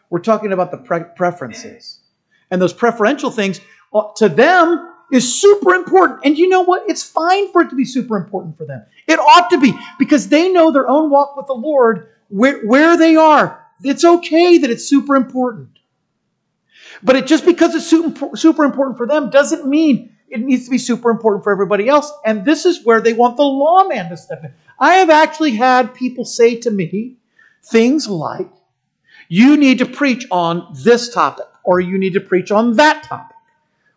We're 0.10 0.20
talking 0.20 0.52
about 0.52 0.72
the 0.72 0.78
pre- 0.78 1.06
preferences. 1.16 2.00
And 2.52 2.62
those 2.62 2.74
preferential 2.74 3.32
things, 3.32 3.60
well, 3.92 4.14
to 4.18 4.30
them, 4.30 4.94
is 5.12 5.42
super 5.42 5.74
important. 5.74 6.22
And 6.24 6.38
you 6.38 6.50
know 6.50 6.62
what? 6.62 6.90
It's 6.90 7.04
fine 7.04 7.52
for 7.52 7.62
it 7.62 7.70
to 7.70 7.76
be 7.76 7.86
super 7.86 8.18
important 8.18 8.58
for 8.58 8.66
them. 8.66 8.84
It 9.08 9.20
ought 9.20 9.50
to 9.50 9.60
be 9.60 9.74
because 10.00 10.28
they 10.28 10.52
know 10.52 10.72
their 10.72 10.88
own 10.88 11.10
walk 11.10 11.36
with 11.36 11.48
the 11.48 11.54
Lord, 11.54 12.10
where, 12.30 12.66
where 12.66 12.98
they 12.98 13.16
are. 13.16 13.60
It's 13.84 14.04
okay 14.04 14.58
that 14.60 14.70
it's 14.70 14.86
super 14.86 15.16
important. 15.16 15.70
But 17.02 17.16
it 17.16 17.28
just 17.28 17.46
because 17.46 17.76
it's 17.76 17.88
super 18.40 18.64
important 18.64 18.98
for 18.98 19.06
them 19.06 19.30
doesn't 19.30 19.68
mean 19.68 20.13
it 20.34 20.42
needs 20.42 20.66
to 20.66 20.72
be 20.72 20.80
super 20.80 21.12
important 21.12 21.44
for 21.44 21.52
everybody 21.52 21.88
else. 21.88 22.12
And 22.26 22.44
this 22.44 22.66
is 22.66 22.84
where 22.84 23.00
they 23.00 23.14
want 23.14 23.38
the 23.38 23.44
lawman 23.44 24.10
to 24.10 24.18
step 24.18 24.44
in. 24.44 24.52
I 24.80 24.96
have 24.96 25.12
actually 25.12 25.52
had 25.52 25.94
people 25.94 26.26
say 26.26 26.60
to 26.62 26.72
me 26.72 27.18
things 27.64 28.08
like, 28.08 28.50
you 29.30 29.56
need 29.58 29.78
to 29.78 29.86
preach 29.86 30.26
on 30.32 30.74
this 30.74 31.14
topic, 31.14 31.46
or 31.64 31.80
you 31.80 32.00
need 32.00 32.14
to 32.14 32.20
preach 32.20 32.52
on 32.52 32.76
that 32.78 33.04
topic, 33.04 33.38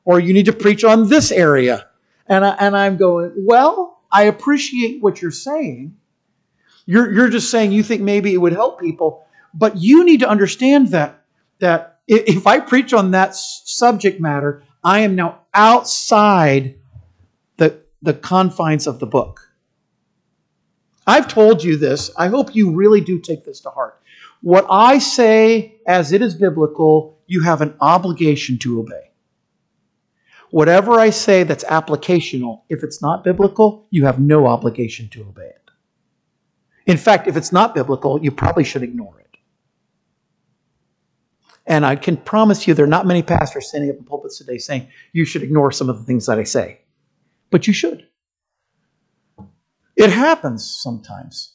or 0.05 0.21
you 0.21 0.35
need 0.35 0.45
to 0.45 0.53
preach 0.53 0.85
on 0.85 1.09
this 1.09 1.33
area. 1.33 1.89
And, 2.27 2.45
I, 2.45 2.51
and 2.61 2.77
I'm 2.77 2.99
going, 2.99 3.33
well, 3.39 4.03
I 4.13 4.25
appreciate 4.25 5.03
what 5.03 5.23
you're 5.23 5.31
saying. 5.31 5.97
You're, 6.85 7.11
you're 7.13 7.31
just 7.31 7.51
saying 7.51 7.73
you 7.73 7.83
think 7.83 8.03
maybe 8.03 8.35
it 8.35 8.39
would 8.39 8.53
help 8.53 8.79
people, 8.79 9.25
but 9.55 9.79
you 9.79 10.05
need 10.05 10.21
to 10.21 10.29
understand 10.29 10.89
that, 10.89 11.25
that 11.61 12.01
if 12.07 12.47
I 12.47 12.61
preach 12.61 12.93
on 12.93 13.13
that 13.13 13.35
subject 13.35 14.21
matter, 14.21 14.63
I 14.87 15.01
am 15.01 15.17
now 15.17 15.41
outside 15.55 16.77
the, 17.59 17.83
the 18.03 18.15
confines 18.15 18.87
of 18.87 19.01
the 19.01 19.07
book. 19.09 19.41
I've 21.07 21.29
told 21.29 21.65
you 21.65 21.77
this. 21.77 22.11
I 22.17 22.29
hope 22.29 22.55
you 22.57 22.73
really 22.73 23.03
do 23.03 23.19
take 23.19 23.45
this 23.45 23.61
to 23.63 23.71
heart. 23.71 24.01
What 24.43 24.67
I 24.71 24.99
say 25.01 25.77
as 25.87 26.13
it 26.13 26.23
is 26.23 26.37
biblical, 26.37 27.19
you 27.27 27.43
have 27.43 27.63
an 27.63 27.75
obligation 27.81 28.59
to 28.61 28.81
obey. 28.81 29.05
whatever 30.51 30.93
I 31.01 31.11
say 31.11 31.43
that's 31.43 31.65
applicational, 31.65 32.63
if 32.69 32.83
it's 32.83 33.03
not 33.03 33.25
biblical, 33.25 33.87
you 33.91 34.05
have 34.07 34.21
no 34.21 34.47
obligation 34.47 35.09
to 35.11 35.23
obey 35.23 35.47
it. 35.49 35.71
In 36.87 36.97
fact, 36.97 37.29
if 37.29 37.37
it's 37.37 37.53
not 37.53 37.75
biblical, 37.75 38.23
you 38.23 38.31
probably 38.31 38.65
should 38.65 38.83
ignore 38.83 39.21
it. 39.21 39.26
And 41.67 41.85
I 41.85 41.97
can 41.97 42.17
promise 42.17 42.67
you 42.67 42.75
there 42.75 42.85
are 42.85 42.89
not 42.89 43.07
many 43.07 43.23
pastors 43.23 43.69
standing 43.69 43.91
up 43.91 43.97
in 43.97 44.05
pulpits 44.05 44.39
today 44.39 44.59
saying 44.59 44.89
you 45.13 45.25
should 45.25 45.43
ignore 45.43 45.73
some 45.73 45.91
of 45.91 45.99
the 45.99 46.05
things 46.05 46.27
that 46.27 46.39
I 46.39 46.45
say. 46.45 46.81
But 47.51 47.67
you 47.67 47.73
should. 47.73 48.07
It 49.97 50.11
happens 50.11 50.69
sometimes. 50.69 51.55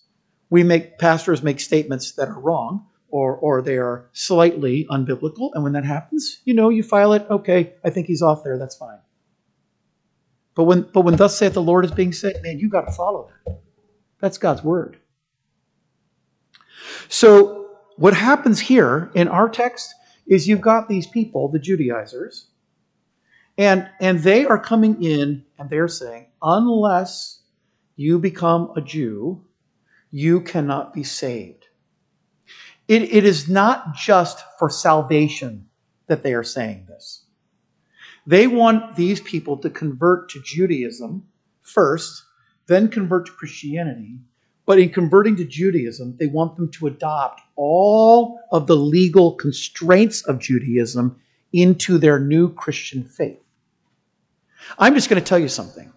We 0.50 0.64
make 0.64 0.98
pastors 0.98 1.44
make 1.44 1.60
statements 1.60 2.12
that 2.14 2.28
are 2.28 2.40
wrong 2.40 2.88
or 3.12 3.36
or 3.36 3.62
they 3.62 3.78
are 3.78 4.10
slightly 4.14 4.88
unbiblical, 4.90 5.52
and 5.54 5.64
when 5.64 5.74
that 5.74 5.86
happens, 5.86 6.40
you 6.46 6.54
know, 6.54 6.70
you 6.70 6.82
file 6.82 7.14
it, 7.14 7.26
okay, 7.30 7.74
I 7.84 7.90
think 7.90 8.08
he's 8.08 8.22
off 8.22 8.44
there, 8.44 8.58
that's 8.58 8.76
fine. 8.76 9.00
But 10.56 10.64
when 10.64 10.82
but 10.94 11.02
when 11.02 11.16
thus 11.18 11.38
saith 11.38 11.54
the 11.54 11.62
Lord 11.62 11.86
is 11.86 11.92
being 11.92 12.14
said, 12.14 12.42
man, 12.42 12.58
you 12.58 12.70
got 12.70 12.86
to 12.86 12.92
follow 12.92 13.30
that. 13.46 13.60
That's 14.20 14.38
God's 14.38 14.64
word. 14.64 14.98
So 17.10 17.70
what 17.98 18.14
happens 18.14 18.60
here 18.60 19.12
in 19.14 19.28
our 19.28 19.50
text 19.50 19.94
is 20.28 20.48
you've 20.48 20.62
got 20.62 20.88
these 20.88 21.08
people, 21.08 21.48
the 21.48 21.60
Judaizers, 21.60 22.48
and, 23.58 23.90
and 24.00 24.20
they 24.20 24.46
are 24.46 24.58
coming 24.58 25.04
in 25.04 25.44
and 25.60 25.70
they're 25.70 25.88
saying, 25.88 26.28
unless 26.42 27.42
you 27.96 28.18
become 28.20 28.72
a 28.76 28.82
Jew, 28.82 29.44
you 30.10 30.42
cannot 30.42 30.94
be 30.94 31.04
saved. 31.04 31.66
It, 32.88 33.04
it 33.04 33.26
is 33.26 33.48
not 33.48 33.96
just 33.96 34.44
for 34.58 34.70
salvation 34.70 35.68
that 36.08 36.24
they 36.24 36.34
are 36.34 36.44
saying 36.44 36.86
this. 36.88 37.26
They 38.28 38.48
want 38.48 38.96
these 38.96 39.22
people 39.22 39.58
to 39.58 39.70
convert 39.70 40.30
to 40.30 40.42
Judaism 40.42 41.28
first, 41.62 42.24
then 42.68 42.88
convert 42.88 43.28
to 43.28 43.32
Christianity, 43.32 44.20
but 44.72 44.80
in 44.80 44.90
converting 44.90 45.36
to 45.36 45.44
Judaism, 45.44 46.16
they 46.18 46.28
want 46.28 46.56
them 46.56 46.72
to 46.72 46.88
adopt 46.88 47.42
all 47.58 48.40
of 48.54 48.68
the 48.68 48.76
legal 48.78 49.34
constraints 49.34 50.22
of 50.22 50.40
Judaism 50.40 51.20
into 51.52 51.98
their 51.98 52.22
new 52.22 52.54
Christian 52.54 53.04
faith. 53.04 53.44
I'm 54.80 54.96
just 54.96 55.10
going 55.10 55.22
to 55.22 55.28
tell 55.28 55.40
you 55.40 55.50
something. 55.50 55.92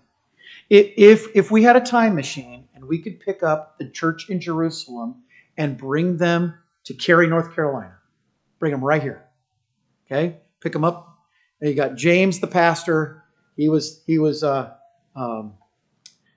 If, 0.69 1.29
if 1.37 1.53
we 1.53 1.63
had 1.63 1.77
a 1.77 1.81
time 1.81 2.17
machine 2.17 2.67
and 2.75 2.85
we 2.85 2.99
could 2.99 3.21
pick 3.21 3.45
up 3.45 3.79
the 3.79 3.89
church 3.89 4.29
in 4.29 4.41
Jerusalem 4.41 5.23
and 5.57 5.79
bring 5.79 6.17
them 6.17 6.55
to 6.87 6.95
Cary, 6.95 7.29
North 7.29 7.55
Carolina, 7.55 7.95
bring 8.59 8.73
them 8.73 8.85
right 8.85 9.01
here. 9.01 9.25
Okay? 10.07 10.39
Pick 10.61 10.73
them 10.73 10.83
up. 10.83 11.17
And 11.61 11.71
you 11.71 11.77
got 11.77 11.95
James 11.95 12.41
the 12.41 12.49
pastor. 12.49 13.23
He 13.57 13.69
was, 13.69 14.03
he 14.05 14.19
was 14.19 14.43
uh, 14.43 14.73
um, 15.15 15.55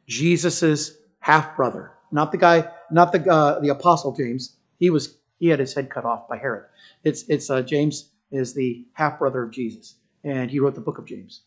Jesus's 0.05 0.99
half 1.19 1.55
brother 1.55 1.93
not 2.11 2.31
the 2.31 2.37
guy, 2.37 2.69
not 2.91 3.11
the 3.11 3.29
uh, 3.31 3.59
the 3.59 3.69
apostle 3.69 4.15
James. 4.15 4.55
He 4.79 4.89
was 4.89 5.17
he 5.39 5.47
had 5.47 5.59
his 5.59 5.73
head 5.73 5.89
cut 5.89 6.05
off 6.05 6.27
by 6.27 6.37
Herod. 6.37 6.65
It's 7.03 7.23
it's 7.23 7.49
uh, 7.49 7.61
James 7.61 8.11
is 8.31 8.53
the 8.53 8.85
half 8.93 9.19
brother 9.19 9.43
of 9.43 9.51
Jesus, 9.51 9.95
and 10.23 10.49
he 10.49 10.59
wrote 10.59 10.75
the 10.75 10.81
book 10.81 10.97
of 10.97 11.05
James. 11.05 11.41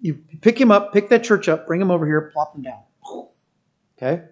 You 0.00 0.18
pick 0.40 0.58
him 0.58 0.70
up, 0.70 0.92
pick 0.92 1.08
that 1.10 1.24
church 1.24 1.48
up, 1.48 1.66
bring 1.66 1.80
him 1.80 1.90
over 1.90 2.06
here, 2.06 2.30
plop 2.32 2.54
him 2.54 2.62
down. 2.62 2.82
Okay, 3.96 4.24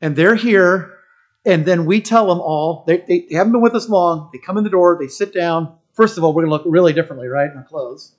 and 0.00 0.14
they're 0.14 0.36
here, 0.36 0.98
and 1.44 1.64
then 1.64 1.84
we 1.84 2.00
tell 2.00 2.28
them 2.28 2.40
all 2.40 2.84
they, 2.86 2.98
they, 2.98 3.26
they 3.28 3.34
haven't 3.34 3.52
been 3.52 3.60
with 3.60 3.74
us 3.74 3.88
long. 3.88 4.30
They 4.32 4.38
come 4.38 4.56
in 4.56 4.64
the 4.64 4.70
door, 4.70 4.96
they 5.00 5.08
sit 5.08 5.34
down. 5.34 5.76
First 5.92 6.16
of 6.16 6.24
all, 6.24 6.32
we're 6.32 6.46
going 6.46 6.50
to 6.50 6.56
look 6.56 6.72
really 6.72 6.94
differently, 6.94 7.28
right, 7.28 7.50
in 7.50 7.56
our 7.56 7.64
clothes. 7.64 8.14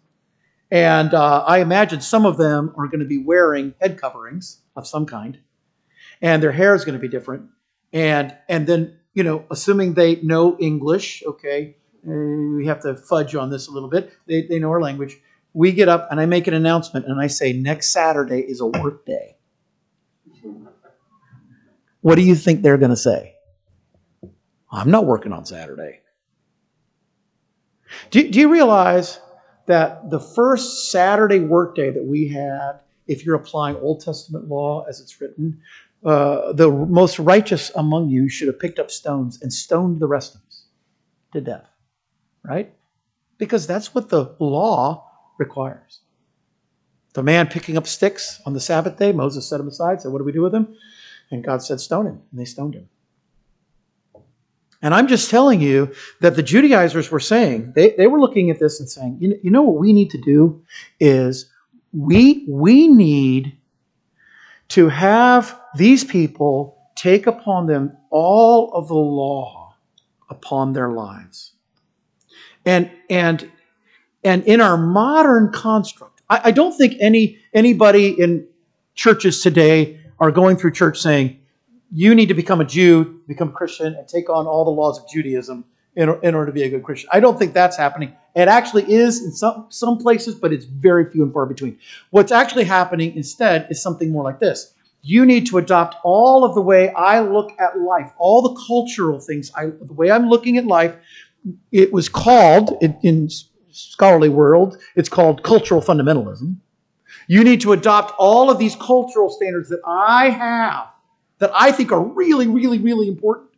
And 0.70 1.14
uh, 1.14 1.44
I 1.48 1.60
imagine 1.60 2.02
some 2.02 2.26
of 2.26 2.38
them 2.38 2.74
are 2.78 2.88
going 2.88 3.00
to 3.00 3.06
be 3.06 3.18
wearing 3.18 3.74
head 3.80 4.00
coverings 4.00 4.62
of 4.76 4.88
some 4.88 5.06
kind 5.06 5.40
and 6.22 6.42
their 6.42 6.52
hair 6.52 6.76
is 6.76 6.86
going 6.86 6.94
to 6.94 7.02
be 7.02 7.08
different. 7.08 7.50
And 7.92 8.36
and 8.50 8.68
then 8.68 8.98
you 9.14 9.24
know, 9.24 9.46
assuming 9.52 9.94
they 9.94 10.16
know 10.18 10.58
English, 10.60 11.24
okay, 11.26 11.76
uh, 12.08 12.12
we 12.12 12.66
have 12.66 12.82
to 12.82 12.96
fudge 12.96 13.36
on 13.36 13.50
this 13.50 13.68
a 13.68 13.72
little 13.72 13.90
bit. 13.90 14.12
They 14.28 14.44
they 14.44 14.60
know 14.60 14.70
our 14.70 14.82
language. 14.82 15.20
We 15.54 15.72
get 15.72 15.88
up 15.88 16.08
and 16.10 16.20
I 16.20 16.26
make 16.26 16.48
an 16.48 16.56
announcement 16.56 17.06
and 17.06 17.22
I 17.22 17.28
say 17.28 17.54
next 17.54 17.94
Saturday 17.94 18.40
is 18.40 18.60
a 18.60 18.66
work 18.66 19.06
day. 19.06 19.38
What 22.02 22.16
do 22.16 22.22
you 22.22 22.36
think 22.36 22.62
they're 22.64 22.78
going 22.78 22.90
to 22.90 22.98
say? 22.98 23.36
I'm 24.72 24.92
not 24.92 25.06
working 25.06 25.32
on 25.32 25.46
Saturday. 25.46 26.02
Do, 28.10 28.30
do 28.30 28.40
you 28.40 28.52
realize 28.52 29.20
that 29.68 30.10
the 30.10 30.20
first 30.20 30.92
Saturday 30.92 31.40
workday 31.40 31.92
that 31.92 32.04
we 32.04 32.28
had, 32.28 32.80
if 33.08 33.26
you're 33.26 33.36
applying 33.36 33.76
Old 33.78 34.02
Testament 34.02 34.48
law 34.48 34.84
as 34.90 35.00
it's 35.00 35.22
written, 35.22 35.62
uh, 36.06 36.54
the 36.54 36.70
most 36.70 37.20
righteous 37.20 37.72
among 37.76 38.10
you 38.10 38.30
should 38.30 38.48
have 38.48 38.60
picked 38.60 38.80
up 38.80 38.92
stones 38.92 39.42
and 39.42 39.52
stoned 39.52 40.00
the 40.00 40.08
rest 40.08 40.36
of 40.36 40.42
us 40.48 40.66
to 41.34 41.42
death. 41.42 41.70
Right? 42.44 42.74
Because 43.38 43.68
that's 43.68 43.96
what 43.96 44.10
the 44.10 44.36
law 44.40 45.10
requires. 45.38 46.02
The 47.14 47.24
man 47.24 47.48
picking 47.48 47.78
up 47.78 47.88
sticks 47.88 48.42
on 48.46 48.54
the 48.54 48.60
Sabbath 48.60 48.98
day, 48.98 49.12
Moses 49.12 49.48
set 49.48 49.60
him 49.60 49.68
aside, 49.68 50.02
said, 50.02 50.12
What 50.12 50.18
do 50.20 50.24
we 50.24 50.32
do 50.32 50.42
with 50.42 50.54
him? 50.54 50.76
And 51.32 51.44
God 51.44 51.62
said, 51.62 51.80
Stone 51.80 52.08
him. 52.08 52.22
And 52.32 52.40
they 52.40 52.46
stoned 52.46 52.76
him. 52.76 52.90
And 54.82 54.94
I'm 54.94 55.08
just 55.08 55.30
telling 55.30 55.62
you 55.62 55.94
that 56.20 56.36
the 56.36 56.44
Judaizers 56.44 57.10
were 57.10 57.22
saying, 57.22 57.72
they, 57.74 57.92
they 57.92 58.08
were 58.08 58.20
looking 58.20 58.50
at 58.50 58.60
this 58.60 58.82
and 58.82 58.90
saying, 58.90 59.18
you 59.22 59.30
know, 59.30 59.38
you 59.42 59.50
know 59.50 59.62
what 59.62 59.80
we 59.80 59.94
need 59.94 60.10
to 60.10 60.18
do 60.20 60.62
is 61.00 61.50
we, 61.94 62.46
we 62.50 62.90
need 62.90 63.58
to 64.74 64.90
have 64.90 65.60
these 65.76 66.04
people 66.04 66.76
take 66.96 67.28
upon 67.28 67.68
them 67.68 67.96
all 68.10 68.74
of 68.74 68.88
the 68.88 68.96
law 68.96 69.76
upon 70.32 70.74
their 70.74 70.90
lives. 70.90 71.54
And, 72.66 72.90
and, 73.08 73.52
and 74.24 74.44
in 74.46 74.62
our 74.62 74.76
modern 74.76 75.52
construct, 75.52 76.24
I, 76.28 76.42
I 76.46 76.52
don't 76.52 76.76
think 76.76 76.96
any, 77.00 77.38
anybody 77.54 78.20
in 78.20 78.48
churches 78.96 79.42
today 79.44 80.00
are 80.20 80.32
going 80.32 80.58
through 80.58 80.72
church 80.72 81.00
saying, 81.00 81.40
you 81.92 82.16
need 82.16 82.30
to 82.30 82.34
become 82.34 82.60
a 82.60 82.66
Jew, 82.66 83.22
become 83.28 83.50
a 83.50 83.52
Christian, 83.52 83.94
and 83.94 84.08
take 84.08 84.28
on 84.28 84.48
all 84.48 84.66
the 84.66 84.72
laws 84.72 84.98
of 84.98 85.08
Judaism 85.08 85.66
in, 85.96 86.10
in 86.24 86.36
order 86.36 86.48
to 86.48 86.52
be 86.52 86.64
a 86.64 86.70
good 86.70 86.84
Christian. 86.84 87.10
I 87.14 87.20
don't 87.20 87.38
think 87.38 87.54
that's 87.54 87.78
happening. 87.78 88.14
It 88.36 88.48
actually 88.48 88.92
is 88.92 89.24
in 89.24 89.32
some, 89.32 89.68
some 89.70 89.98
places, 89.98 90.36
but 90.36 90.52
it's 90.52 90.66
very 90.66 91.10
few 91.12 91.24
and 91.24 91.32
far 91.32 91.46
between. 91.46 91.78
What's 92.10 92.32
actually 92.32 92.64
happening 92.64 93.16
instead 93.16 93.68
is 93.70 93.82
something 93.82 94.12
more 94.12 94.24
like 94.24 94.40
this. 94.40 94.74
You 95.02 95.26
need 95.26 95.46
to 95.48 95.58
adopt 95.58 95.98
all 96.04 96.44
of 96.44 96.56
the 96.56 96.62
way 96.62 96.92
I 96.94 97.20
look 97.20 97.52
at 97.60 97.80
life, 97.80 98.12
all 98.18 98.42
the 98.42 98.62
cultural 98.68 99.20
things, 99.20 99.52
I, 99.56 99.66
the 99.66 99.94
way 99.94 100.10
I'm 100.10 100.30
looking 100.30 100.58
at 100.58 100.66
life. 100.66 100.96
It 101.72 101.92
was 101.92 102.08
called, 102.10 102.78
in, 102.82 102.98
in 103.04 103.30
scholarly 103.72 104.30
world, 104.30 104.78
it's 104.96 105.10
called 105.10 105.44
cultural 105.44 105.82
fundamentalism. 105.82 106.56
You 107.28 107.44
need 107.44 107.62
to 107.62 107.74
adopt 107.74 108.14
all 108.18 108.50
of 108.50 108.58
these 108.58 108.76
cultural 108.76 109.30
standards 109.30 109.70
that 109.70 109.82
I 109.86 110.30
have, 110.30 110.88
that 111.40 111.52
I 111.54 111.72
think 111.72 111.92
are 111.92 112.02
really, 112.02 112.48
really, 112.48 112.80
really 112.80 113.08
important 113.08 113.53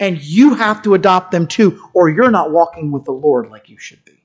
and 0.00 0.20
you 0.20 0.54
have 0.54 0.82
to 0.82 0.94
adopt 0.94 1.30
them 1.30 1.46
too, 1.46 1.88
or 1.92 2.08
you're 2.08 2.30
not 2.30 2.50
walking 2.50 2.90
with 2.90 3.04
the 3.04 3.12
Lord 3.12 3.50
like 3.50 3.68
you 3.68 3.78
should 3.78 4.02
be. 4.04 4.24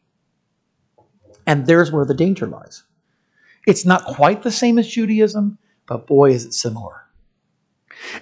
And 1.46 1.68
there's 1.68 1.92
where 1.92 2.06
the 2.06 2.14
danger 2.14 2.48
lies. 2.48 2.84
It's 3.68 3.86
not 3.86 4.06
quite 4.06 4.42
the 4.42 4.52
same 4.52 4.80
as 4.80 4.88
Judaism, 4.88 5.58
but 5.86 6.08
boy, 6.08 6.32
is 6.32 6.46
it 6.46 6.54
similar. 6.54 7.04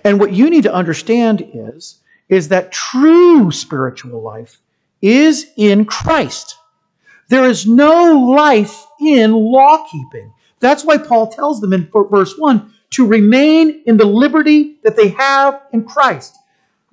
And 0.04 0.20
what 0.20 0.34
you 0.34 0.50
need 0.50 0.64
to 0.64 0.74
understand 0.74 1.48
is, 1.54 2.02
is 2.28 2.50
that 2.50 2.72
true 2.72 3.52
spiritual 3.52 4.22
life 4.22 4.60
is 5.02 5.46
in 5.56 5.86
Christ. 5.86 6.58
There 7.30 7.46
is 7.46 7.68
no 7.68 8.32
life 8.36 8.86
in 9.00 9.32
law 9.32 9.86
keeping. 9.92 10.34
That's 10.60 10.84
why 10.84 10.98
Paul 10.98 11.28
tells 11.28 11.62
them 11.62 11.74
in 11.74 11.90
verse 11.92 12.36
1 12.38 12.74
to 12.92 13.06
remain 13.06 13.84
in 13.86 13.98
the 13.98 14.06
liberty 14.06 14.78
that 14.84 14.96
they 14.96 15.10
have 15.10 15.62
in 15.72 15.84
Christ. 15.84 16.38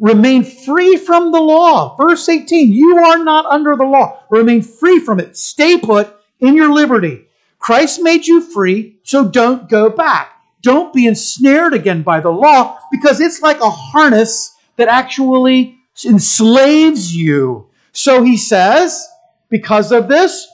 Remain 0.00 0.44
free 0.44 0.96
from 0.96 1.30
the 1.30 1.40
law. 1.40 1.94
Verse 1.96 2.26
18, 2.26 2.72
you 2.72 2.96
are 2.96 3.22
not 3.22 3.44
under 3.46 3.76
the 3.76 3.84
law. 3.84 4.18
Remain 4.30 4.62
free 4.62 4.98
from 4.98 5.20
it. 5.20 5.36
Stay 5.36 5.78
put 5.78 6.16
in 6.40 6.56
your 6.56 6.72
liberty. 6.72 7.26
Christ 7.58 8.02
made 8.02 8.26
you 8.26 8.40
free, 8.40 8.96
so 9.02 9.28
don't 9.28 9.68
go 9.68 9.90
back. 9.90 10.32
Don't 10.62 10.94
be 10.94 11.06
ensnared 11.06 11.74
again 11.74 12.02
by 12.02 12.20
the 12.20 12.30
law 12.30 12.78
because 12.90 13.20
it's 13.20 13.42
like 13.42 13.60
a 13.60 13.68
harness 13.70 14.56
that 14.76 14.88
actually 14.88 15.78
enslaves 16.06 17.14
you. 17.14 17.68
So 17.92 18.22
he 18.22 18.38
says, 18.38 19.06
because 19.50 19.92
of 19.92 20.08
this, 20.08 20.48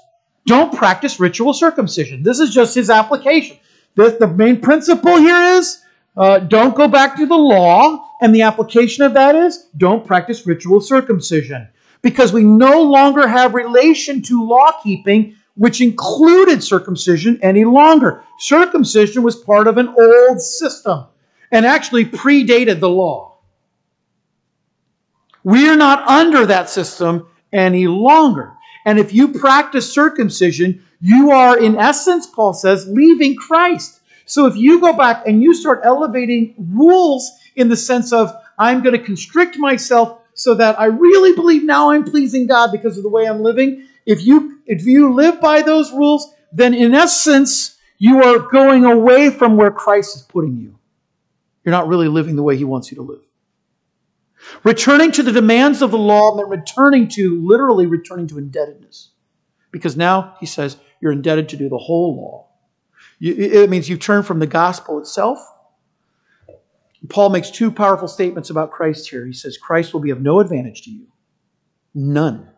don't 0.47 0.75
practice 0.75 1.21
ritual 1.21 1.53
circumcision. 1.53 2.25
This 2.25 2.41
is 2.41 2.53
just 2.53 2.75
his 2.75 2.91
application. 2.91 3.59
The, 3.95 4.17
the 4.19 4.27
main 4.27 4.61
principle 4.61 5.17
here 5.17 5.41
is 5.59 5.83
uh, 6.17 6.41
don't 6.41 6.75
go 6.75 6.89
back 6.89 7.17
to 7.17 7.27
the 7.27 7.37
law 7.37 8.06
and 8.21 8.35
the 8.35 8.43
application 8.43 9.05
of 9.05 9.15
that 9.15 9.35
is 9.35 9.69
don't 9.77 10.07
practice 10.07 10.47
ritual 10.47 10.81
circumcision. 10.81 11.69
Because 12.03 12.33
we 12.33 12.45
no 12.45 12.83
longer 12.83 13.27
have 13.27 13.55
relation 13.55 14.23
to 14.23 14.47
law 14.47 14.73
keeping, 14.83 15.35
which 15.55 15.81
included 15.81 16.63
circumcision 16.63 17.39
any 17.43 17.65
longer. 17.65 18.23
Circumcision 18.39 19.23
was 19.23 19.37
part 19.37 19.67
of 19.67 19.79
an 19.79 19.89
old 19.89 20.41
system 20.41 21.07
and 21.51 21.67
actually 21.67 22.05
predated 22.05 22.81
the 22.81 22.89
law. 22.89 23.39
We 25.43 25.69
are 25.69 25.77
not 25.77 26.07
under 26.09 26.47
that 26.47 26.69
system 26.69 27.27
any 27.53 27.87
longer. 27.87 28.53
And 28.85 28.99
if 28.99 29.13
you 29.13 29.29
practice 29.29 29.93
circumcision, 29.93 30.83
you 31.01 31.31
are, 31.31 31.59
in 31.59 31.77
essence, 31.77 32.27
Paul 32.27 32.53
says, 32.53 32.87
leaving 32.89 33.37
Christ. 33.37 34.01
So 34.27 34.47
if 34.47 34.57
you 34.57 34.81
go 34.81 34.93
back 34.93 35.27
and 35.27 35.43
you 35.43 35.55
start 35.55 35.81
elevating 35.85 36.55
rules 36.59 37.31
in 37.55 37.69
the 37.69 37.77
sense 37.77 38.13
of, 38.13 38.35
I'm 38.59 38.83
going 38.83 38.97
to 38.97 39.03
constrict 39.03 39.57
myself 39.57 40.21
so 40.35 40.55
that 40.55 40.79
I 40.79 40.87
really 40.87 41.35
believe 41.35 41.65
now 41.65 41.91
I'm 41.91 42.05
pleasing 42.05 42.47
God 42.47 42.71
because 42.71 42.97
of 42.99 43.03
the 43.03 43.09
way 43.09 43.27
I'm 43.27 43.43
living, 43.43 43.87
if 44.05 44.25
you 44.25 44.61
if 44.67 44.85
you 44.85 45.15
live 45.15 45.41
by 45.41 45.63
those 45.63 45.93
rules, 45.93 46.35
then 46.53 46.75
in 46.75 46.95
essence, 46.95 47.79
you 47.99 48.23
are 48.23 48.39
going 48.39 48.85
away 48.85 49.31
from 49.31 49.57
where 49.57 49.71
Christ 49.71 50.17
is 50.17 50.23
putting 50.23 50.57
you. 50.57 50.79
You're 51.65 51.73
not 51.73 51.89
really 51.89 52.09
living 52.09 52.37
the 52.37 52.43
way 52.43 52.57
he 52.57 52.65
wants 52.65 52.91
you 52.91 52.97
to 52.97 53.03
live. 53.03 53.23
Returning 54.63 55.13
to 55.13 55.23
the 55.23 55.33
demands 55.33 55.83
of 55.83 55.91
the 55.91 55.99
law 55.99 56.37
meant 56.37 56.49
returning 56.49 57.09
to, 57.09 57.45
literally 57.45 57.87
returning 57.87 58.27
to 58.29 58.39
indebtedness. 58.39 59.11
Because 59.71 59.97
now, 59.97 60.37
he 60.39 60.47
says, 60.47 60.77
you're 61.01 61.13
indebted 61.13 61.49
to 61.51 61.57
do 61.57 61.69
the 61.69 61.79
whole 61.79 62.17
law. 62.17 62.46
It 63.21 63.71
means 63.71 63.89
you've 63.89 64.01
turned 64.01 64.27
from 64.27 64.39
the 64.39 64.47
gospel 64.47 64.99
itself. 64.99 65.39
Paul 67.09 67.31
makes 67.31 67.51
two 67.51 67.71
powerful 67.71 68.09
statements 68.09 68.51
about 68.51 68.73
Christ 68.73 69.09
here. 69.09 69.25
He 69.25 69.33
says, 69.33 69.57
Christ 69.57 69.93
will 69.93 70.01
be 70.01 70.11
of 70.11 70.21
no 70.21 70.41
advantage 70.41 70.83
to 70.83 70.91
you. 70.91 71.07
None. 71.95 72.51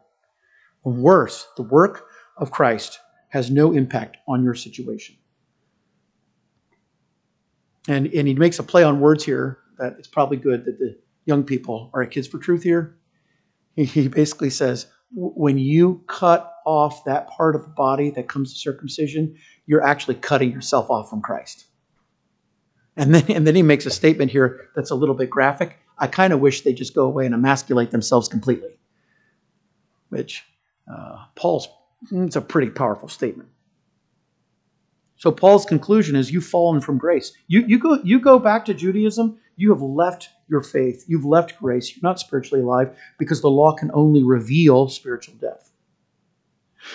Worse, 0.84 1.46
the 1.56 1.62
work 1.62 2.06
of 2.38 2.50
Christ 2.50 2.98
has 3.28 3.50
no 3.50 3.72
impact 3.72 4.16
on 4.26 4.42
your 4.42 4.54
situation. 4.54 5.16
And, 7.86 8.06
and 8.06 8.26
he 8.26 8.34
makes 8.34 8.58
a 8.58 8.62
play 8.62 8.84
on 8.84 9.00
words 9.00 9.24
here 9.24 9.58
that 9.78 9.96
it's 9.98 10.08
probably 10.08 10.38
good 10.38 10.64
that 10.64 10.78
the 10.78 10.98
young 11.26 11.44
people 11.44 11.90
are 11.92 12.04
Kids 12.06 12.26
for 12.26 12.38
Truth 12.38 12.62
here. 12.62 12.96
He 13.76 14.08
basically 14.08 14.50
says, 14.50 14.86
when 15.12 15.58
you 15.58 16.02
cut 16.06 16.52
off 16.66 17.04
that 17.04 17.28
part 17.28 17.54
of 17.54 17.62
the 17.62 17.68
body 17.68 18.10
that 18.10 18.28
comes 18.28 18.52
to 18.52 18.58
circumcision, 18.58 19.36
you're 19.68 19.84
actually 19.84 20.14
cutting 20.16 20.50
yourself 20.50 20.90
off 20.90 21.10
from 21.10 21.20
Christ. 21.20 21.66
And 22.96 23.14
then, 23.14 23.24
and 23.28 23.46
then 23.46 23.54
he 23.54 23.62
makes 23.62 23.86
a 23.86 23.90
statement 23.90 24.32
here 24.32 24.70
that's 24.74 24.90
a 24.90 24.94
little 24.96 25.14
bit 25.14 25.30
graphic. 25.30 25.78
I 25.98 26.08
kind 26.08 26.32
of 26.32 26.40
wish 26.40 26.62
they 26.62 26.72
just 26.72 26.94
go 26.94 27.04
away 27.04 27.26
and 27.26 27.34
emasculate 27.34 27.90
themselves 27.90 28.28
completely. 28.28 28.78
Which 30.08 30.42
uh, 30.92 31.26
Paul's, 31.36 31.68
it's 32.10 32.34
a 32.34 32.40
pretty 32.40 32.70
powerful 32.70 33.08
statement. 33.08 33.50
So 35.16 35.30
Paul's 35.30 35.66
conclusion 35.66 36.16
is 36.16 36.32
you've 36.32 36.46
fallen 36.46 36.80
from 36.80 36.96
grace. 36.96 37.32
You, 37.46 37.64
you, 37.66 37.78
go, 37.78 38.00
you 38.02 38.20
go 38.20 38.38
back 38.38 38.64
to 38.66 38.74
Judaism, 38.74 39.38
you 39.56 39.70
have 39.70 39.82
left 39.82 40.30
your 40.48 40.62
faith. 40.62 41.04
You've 41.08 41.26
left 41.26 41.58
grace. 41.58 41.94
You're 41.94 42.08
not 42.08 42.20
spiritually 42.20 42.62
alive 42.62 42.96
because 43.18 43.42
the 43.42 43.50
law 43.50 43.72
can 43.74 43.90
only 43.92 44.22
reveal 44.22 44.88
spiritual 44.88 45.34
death. 45.34 45.67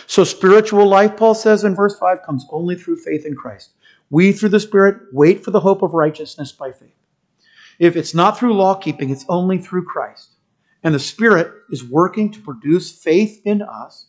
So, 0.08 0.24
spiritual 0.24 0.88
life, 0.88 1.18
Paul 1.18 1.36
says 1.36 1.64
in 1.64 1.76
verse 1.76 1.98
5, 1.98 2.24
comes 2.24 2.46
only 2.50 2.76
through 2.76 2.98
faith 2.98 3.26
in 3.26 3.36
Christ. 3.36 3.72
We, 4.10 4.32
through 4.32 4.50
the 4.50 4.60
Spirit, 4.60 5.02
wait 5.12 5.44
for 5.44 5.52
the 5.52 5.60
hope 5.60 5.82
of 5.82 5.94
righteousness 5.94 6.52
by 6.52 6.72
faith. 6.72 6.96
If 7.80 7.96
it's 7.96 8.14
not 8.14 8.38
through 8.38 8.54
law 8.54 8.76
keeping, 8.76 9.10
it's 9.10 9.26
only 9.28 9.58
through 9.58 9.86
Christ. 9.86 10.34
And 10.84 10.94
the 10.94 11.00
Spirit 11.00 11.52
is 11.70 11.84
working 11.84 12.32
to 12.32 12.42
produce 12.42 12.92
faith 12.92 13.42
in 13.46 13.62
us. 13.62 14.08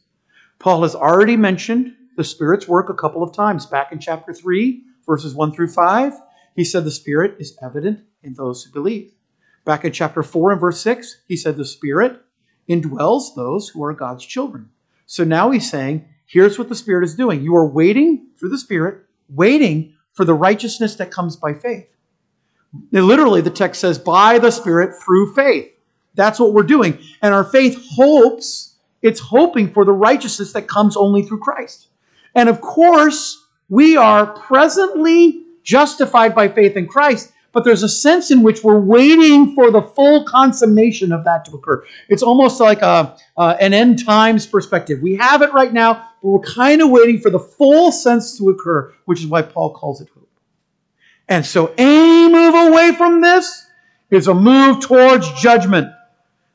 Paul 0.58 0.82
has 0.82 0.94
already 0.94 1.36
mentioned 1.36 1.94
the 2.16 2.24
Spirit's 2.24 2.68
work 2.68 2.88
a 2.88 2.94
couple 2.94 3.22
of 3.22 3.32
times. 3.32 3.66
Back 3.66 3.92
in 3.92 3.98
chapter 3.98 4.32
3, 4.32 4.82
verses 5.06 5.34
1 5.34 5.52
through 5.52 5.68
5, 5.68 6.12
he 6.56 6.64
said 6.64 6.84
the 6.84 6.90
Spirit 6.90 7.36
is 7.38 7.56
evident 7.62 8.00
in 8.22 8.34
those 8.34 8.62
who 8.62 8.72
believe. 8.72 9.12
Back 9.64 9.84
in 9.84 9.92
chapter 9.92 10.22
4 10.22 10.52
and 10.52 10.60
verse 10.60 10.80
6, 10.80 11.22
he 11.26 11.36
said 11.36 11.56
the 11.56 11.64
Spirit 11.64 12.20
indwells 12.68 13.34
those 13.34 13.68
who 13.68 13.82
are 13.84 13.92
God's 13.92 14.24
children. 14.24 14.70
So 15.06 15.24
now 15.24 15.50
he's 15.50 15.70
saying, 15.70 16.08
here's 16.26 16.58
what 16.58 16.68
the 16.68 16.74
Spirit 16.74 17.04
is 17.04 17.14
doing. 17.14 17.42
You 17.42 17.56
are 17.56 17.66
waiting 17.66 18.28
through 18.38 18.50
the 18.50 18.58
Spirit, 18.58 19.04
waiting 19.28 19.94
for 20.12 20.24
the 20.24 20.34
righteousness 20.34 20.96
that 20.96 21.10
comes 21.10 21.36
by 21.36 21.54
faith. 21.54 21.88
And 22.92 23.06
literally, 23.06 23.40
the 23.40 23.50
text 23.50 23.80
says, 23.80 23.98
by 23.98 24.38
the 24.38 24.50
Spirit 24.50 25.00
through 25.02 25.34
faith. 25.34 25.70
That's 26.14 26.38
what 26.38 26.52
we're 26.52 26.62
doing. 26.62 26.98
And 27.22 27.34
our 27.34 27.44
faith 27.44 27.84
hopes, 27.90 28.76
it's 29.02 29.20
hoping 29.20 29.72
for 29.72 29.84
the 29.84 29.92
righteousness 29.92 30.52
that 30.52 30.68
comes 30.68 30.96
only 30.96 31.22
through 31.22 31.40
Christ. 31.40 31.88
And 32.34 32.48
of 32.48 32.60
course, 32.60 33.46
we 33.68 33.96
are 33.96 34.26
presently 34.26 35.44
justified 35.62 36.34
by 36.34 36.48
faith 36.48 36.76
in 36.76 36.86
Christ, 36.86 37.32
but 37.54 37.62
there's 37.62 37.84
a 37.84 37.88
sense 37.88 38.32
in 38.32 38.42
which 38.42 38.64
we're 38.64 38.80
waiting 38.80 39.54
for 39.54 39.70
the 39.70 39.80
full 39.80 40.24
consummation 40.24 41.12
of 41.12 41.24
that 41.24 41.44
to 41.44 41.52
occur. 41.52 41.84
It's 42.08 42.22
almost 42.22 42.60
like 42.60 42.82
a, 42.82 43.16
uh, 43.36 43.56
an 43.60 43.72
end 43.72 44.04
times 44.04 44.44
perspective. 44.44 45.00
We 45.00 45.14
have 45.14 45.40
it 45.40 45.52
right 45.52 45.72
now, 45.72 46.08
but 46.20 46.28
we're 46.28 46.40
kind 46.40 46.82
of 46.82 46.90
waiting 46.90 47.20
for 47.20 47.30
the 47.30 47.38
full 47.38 47.92
sense 47.92 48.36
to 48.38 48.50
occur, 48.50 48.92
which 49.04 49.20
is 49.20 49.28
why 49.28 49.42
Paul 49.42 49.72
calls 49.72 50.00
it 50.00 50.08
hope. 50.12 50.28
And 51.28 51.46
so, 51.46 51.72
any 51.78 52.30
move 52.30 52.54
away 52.54 52.92
from 52.92 53.22
this 53.22 53.66
is 54.10 54.26
a 54.26 54.34
move 54.34 54.80
towards 54.80 55.30
judgment. 55.40 55.90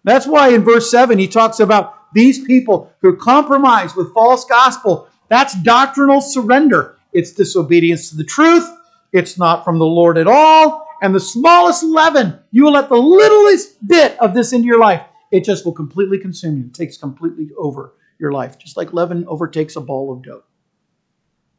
That's 0.04 0.28
why 0.28 0.50
in 0.50 0.64
verse 0.64 0.92
7 0.92 1.18
he 1.18 1.28
talks 1.28 1.60
about 1.60 2.14
these 2.14 2.46
people 2.46 2.92
who 3.02 3.16
compromise 3.16 3.96
with 3.96 4.14
false 4.14 4.46
gospel. 4.46 5.08
That's 5.30 5.60
doctrinal 5.64 6.22
surrender. 6.22 6.98
It's 7.14 7.32
disobedience 7.32 8.10
to 8.10 8.18
the 8.18 8.24
truth. 8.24 8.70
It's 9.12 9.40
not 9.40 9.64
from 9.64 9.80
the 9.80 9.86
Lord 9.86 10.18
at 10.18 10.28
all 10.28 10.89
and 11.02 11.16
the 11.16 11.20
smallest 11.20 11.84
leaven, 11.84 12.40
you 12.52 12.66
will 12.66 12.74
let 12.74 12.90
the 12.90 12.96
littlest 12.96 13.86
bit 13.88 14.20
of 14.20 14.34
this 14.34 14.54
into 14.54 14.68
your 14.68 14.80
life, 14.80 15.02
it 15.32 15.44
just 15.44 15.66
will 15.66 15.74
completely 15.74 16.20
consume 16.20 16.58
you. 16.58 16.66
It 16.66 16.74
takes 16.74 16.98
completely 16.98 17.50
over 17.58 17.94
your 18.20 18.32
life, 18.32 18.58
just 18.58 18.78
like 18.78 18.94
leaven 18.94 19.26
overtakes 19.28 19.76
a 19.76 19.82
ball 19.82 20.12
of 20.12 20.24
dough. 20.24 20.44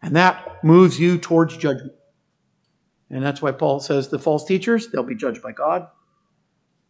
And 0.02 0.16
that 0.16 0.62
moves 0.64 0.98
you 0.98 1.18
towards 1.18 1.56
judgment. 1.56 1.92
And 3.10 3.24
that's 3.24 3.42
why 3.42 3.52
Paul 3.52 3.80
says 3.80 4.08
the 4.08 4.18
false 4.18 4.44
teachers, 4.44 4.88
they'll 4.88 5.02
be 5.02 5.14
judged 5.14 5.42
by 5.42 5.52
God. 5.52 5.88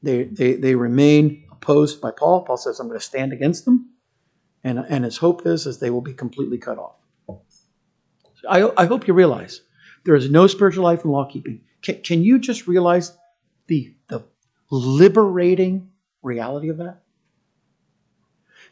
They, 0.02 0.24
they, 0.24 0.54
they 0.54 0.74
remain 0.74 1.44
opposed 1.50 2.00
by 2.00 2.10
Paul. 2.10 2.42
Paul 2.42 2.56
says, 2.56 2.80
I'm 2.80 2.88
going 2.88 2.98
to 2.98 3.04
stand 3.04 3.32
against 3.32 3.64
them. 3.64 3.90
And, 4.62 4.78
and 4.78 5.04
his 5.04 5.16
hope 5.16 5.46
is, 5.46 5.66
is 5.66 5.78
they 5.78 5.90
will 5.90 6.00
be 6.02 6.12
completely 6.12 6.58
cut 6.58 6.78
off. 6.78 6.96
I, 8.48 8.70
I 8.76 8.86
hope 8.86 9.06
you 9.06 9.14
realize 9.14 9.62
there 10.04 10.14
is 10.14 10.30
no 10.30 10.46
spiritual 10.46 10.84
life 10.84 11.04
in 11.04 11.10
law 11.10 11.30
keeping. 11.30 11.62
Can, 11.82 12.02
can 12.02 12.22
you 12.22 12.38
just 12.38 12.66
realize 12.66 13.16
the, 13.66 13.94
the 14.08 14.24
liberating 14.70 15.90
reality 16.22 16.68
of 16.68 16.78
that? 16.78 17.02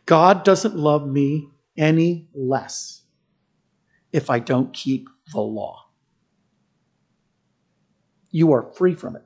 God 0.07 0.45
doesn't 0.45 0.77
love 0.77 1.07
me 1.07 1.49
any 1.77 2.29
less 2.35 3.03
if 4.13 4.31
I 4.31 4.39
don't 4.39 4.73
keep 4.73 5.09
the 5.33 5.41
law. 5.41 5.87
You 8.31 8.53
are 8.53 8.63
free 8.63 8.95
from 8.95 9.17
it, 9.17 9.25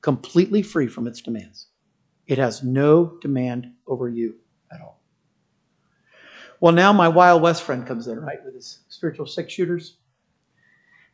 completely 0.00 0.62
free 0.62 0.86
from 0.86 1.06
its 1.06 1.20
demands. 1.20 1.66
It 2.26 2.38
has 2.38 2.62
no 2.62 3.18
demand 3.20 3.72
over 3.86 4.08
you 4.08 4.36
at 4.72 4.80
all. 4.80 5.00
Well, 6.60 6.72
now 6.72 6.92
my 6.92 7.08
Wild 7.08 7.42
West 7.42 7.62
friend 7.62 7.86
comes 7.86 8.08
in, 8.08 8.20
right, 8.20 8.44
with 8.44 8.54
his 8.54 8.80
spiritual 8.88 9.26
six 9.26 9.52
shooters. 9.52 9.96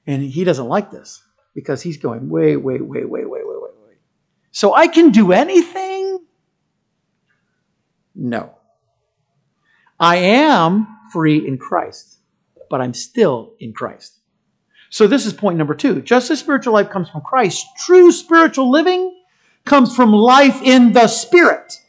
And 0.06 0.22
he 0.22 0.44
doesn't 0.44 0.68
like 0.68 0.90
this 0.90 1.22
because 1.54 1.82
he's 1.82 1.96
going 1.96 2.28
way, 2.28 2.56
way, 2.56 2.80
way, 2.80 3.04
way, 3.04 3.24
way, 3.24 3.24
way, 3.24 3.42
way, 3.44 3.70
way. 3.86 3.94
So 4.50 4.74
I 4.74 4.88
can 4.88 5.10
do 5.10 5.32
anything? 5.32 6.18
No. 8.14 8.54
I 9.98 10.16
am 10.16 10.86
free 11.12 11.46
in 11.46 11.58
Christ, 11.58 12.18
but 12.68 12.80
I'm 12.80 12.94
still 12.94 13.54
in 13.60 13.72
Christ. 13.72 14.18
So 14.90 15.06
this 15.06 15.26
is 15.26 15.32
point 15.32 15.58
number 15.58 15.74
two. 15.74 16.02
Just 16.02 16.30
as 16.30 16.40
spiritual 16.40 16.72
life 16.72 16.90
comes 16.90 17.10
from 17.10 17.22
Christ, 17.22 17.66
true 17.78 18.12
spiritual 18.12 18.70
living 18.70 19.22
comes 19.64 19.94
from 19.94 20.12
life 20.12 20.62
in 20.62 20.92
the 20.92 21.08
Spirit. 21.08 21.80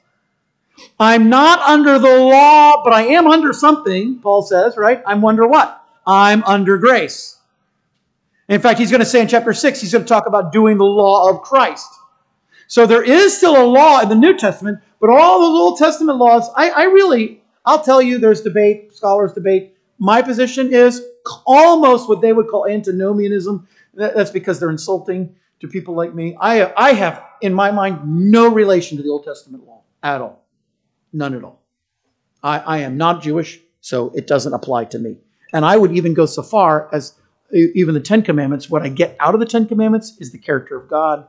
I'm 1.00 1.30
not 1.30 1.60
under 1.60 2.00
the 2.00 2.18
law, 2.18 2.84
but 2.84 2.94
I 2.94 3.04
am 3.08 3.28
under 3.28 3.54
something, 3.54 4.20
Paul 4.20 4.42
says, 4.42 4.78
right? 4.78 5.04
I'm 5.06 5.24
under 5.26 5.48
what? 5.48 5.84
I'm 6.08 6.44
under 6.46 6.78
grace. 6.78 7.35
In 8.48 8.62
fact, 8.62 8.80
he's 8.80 8.92
going 8.92 9.00
to 9.00 9.06
say 9.06 9.22
in 9.22 9.28
chapter 9.28 9.54
6, 9.54 9.82
he's 9.82 9.92
going 9.92 10.04
to 10.04 10.08
talk 10.08 10.28
about 10.28 10.52
doing 10.52 10.78
the 10.78 10.86
law 10.86 11.30
of 11.30 11.42
Christ. 11.42 11.88
So 12.68 12.86
there 12.86 13.04
is 13.04 13.36
still 13.36 13.60
a 13.60 13.66
law 13.66 14.02
in 14.02 14.10
the 14.10 14.16
New 14.16 14.38
Testament, 14.38 14.80
but 15.00 15.10
all 15.10 15.40
those 15.40 15.60
Old 15.60 15.78
Testament 15.78 16.18
laws, 16.18 16.50
I, 16.56 16.70
I 16.70 16.84
really, 16.86 17.42
I'll 17.66 17.84
tell 17.84 18.02
you, 18.02 18.18
there's 18.18 18.42
debate, 18.42 18.94
scholars 18.96 19.34
debate. 19.34 19.76
My 20.00 20.22
position 20.22 20.74
is 20.74 21.02
almost 21.46 22.10
what 22.10 22.22
they 22.22 22.34
would 22.34 22.48
call 22.48 22.68
antinomianism. 22.68 23.68
That's 23.94 24.32
because 24.32 24.60
they're 24.60 24.70
insulting 24.70 25.36
to 25.62 25.68
people 25.68 25.96
like 25.96 26.14
me. 26.14 26.36
I, 26.40 26.74
I 26.76 26.94
have, 26.94 27.24
in 27.42 27.54
my 27.54 27.72
mind, 27.72 28.00
no 28.06 28.52
relation 28.52 28.98
to 28.98 29.04
the 29.04 29.10
Old 29.10 29.24
Testament 29.24 29.66
law 29.66 29.84
at 30.04 30.22
all. 30.22 30.46
None 31.14 31.34
at 31.34 31.44
all. 31.44 31.62
I, 32.44 32.60
I 32.60 32.78
am 32.80 32.98
not 32.98 33.22
Jewish, 33.22 33.60
so 33.82 34.12
it 34.16 34.28
doesn't 34.28 34.54
apply 34.54 34.86
to 34.86 35.00
me. 35.00 35.18
And 35.54 35.64
I 35.64 35.78
would 35.78 35.96
even 35.96 36.14
go 36.14 36.26
so 36.26 36.44
far 36.44 36.90
as 36.94 37.14
even 37.54 37.94
the 37.94 38.00
Ten 38.00 38.22
Commandments, 38.22 38.70
what 38.70 38.82
I 38.82 38.90
get 38.90 39.16
out 39.20 39.34
of 39.34 39.40
the 39.40 39.46
Ten 39.46 39.68
Commandments 39.68 40.18
is 40.20 40.32
the 40.32 40.38
character 40.38 40.76
of 40.76 40.90
God, 40.90 41.28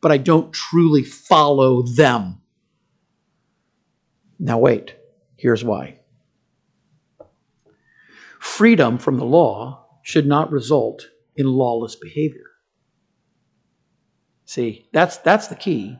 but 0.00 0.12
I 0.12 0.18
don't 0.18 0.52
truly 0.52 1.02
follow 1.02 1.82
them. 1.82 2.40
Now, 4.38 4.58
wait, 4.58 4.94
here's 5.36 5.64
why. 5.64 5.98
Freedom 8.38 8.98
from 8.98 9.18
the 9.18 9.24
law 9.24 9.86
should 10.02 10.26
not 10.26 10.52
result 10.52 11.08
in 11.34 11.46
lawless 11.46 11.96
behavior. 11.96 12.50
See, 14.44 14.88
that's, 14.92 15.16
that's 15.18 15.48
the 15.48 15.56
key. 15.56 15.98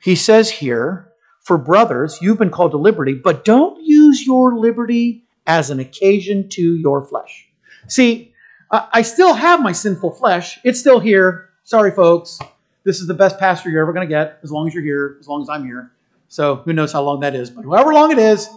He 0.00 0.14
says 0.14 0.50
here, 0.50 1.12
for 1.40 1.58
brothers, 1.58 2.18
you've 2.22 2.38
been 2.38 2.50
called 2.50 2.70
to 2.70 2.76
liberty, 2.76 3.14
but 3.14 3.44
don't 3.44 3.82
use 3.82 4.24
your 4.24 4.56
liberty 4.56 5.24
as 5.46 5.70
an 5.70 5.80
occasion 5.80 6.48
to 6.50 6.76
your 6.76 7.04
flesh. 7.04 7.48
See, 7.88 8.31
I 8.72 9.02
still 9.02 9.34
have 9.34 9.62
my 9.62 9.72
sinful 9.72 10.12
flesh. 10.12 10.58
It's 10.64 10.80
still 10.80 10.98
here. 10.98 11.50
Sorry, 11.62 11.90
folks. 11.90 12.38
This 12.84 13.00
is 13.00 13.06
the 13.06 13.14
best 13.14 13.38
pastor 13.38 13.68
you're 13.68 13.82
ever 13.82 13.92
going 13.92 14.08
to 14.08 14.12
get, 14.12 14.38
as 14.42 14.50
long 14.50 14.66
as 14.66 14.74
you're 14.74 14.82
here, 14.82 15.18
as 15.20 15.28
long 15.28 15.42
as 15.42 15.50
I'm 15.50 15.64
here. 15.64 15.92
So 16.28 16.56
who 16.56 16.72
knows 16.72 16.90
how 16.90 17.02
long 17.02 17.20
that 17.20 17.34
is. 17.34 17.50
But 17.50 17.64
however 17.64 17.92
long 17.92 18.10
it 18.10 18.18
is, 18.18 18.48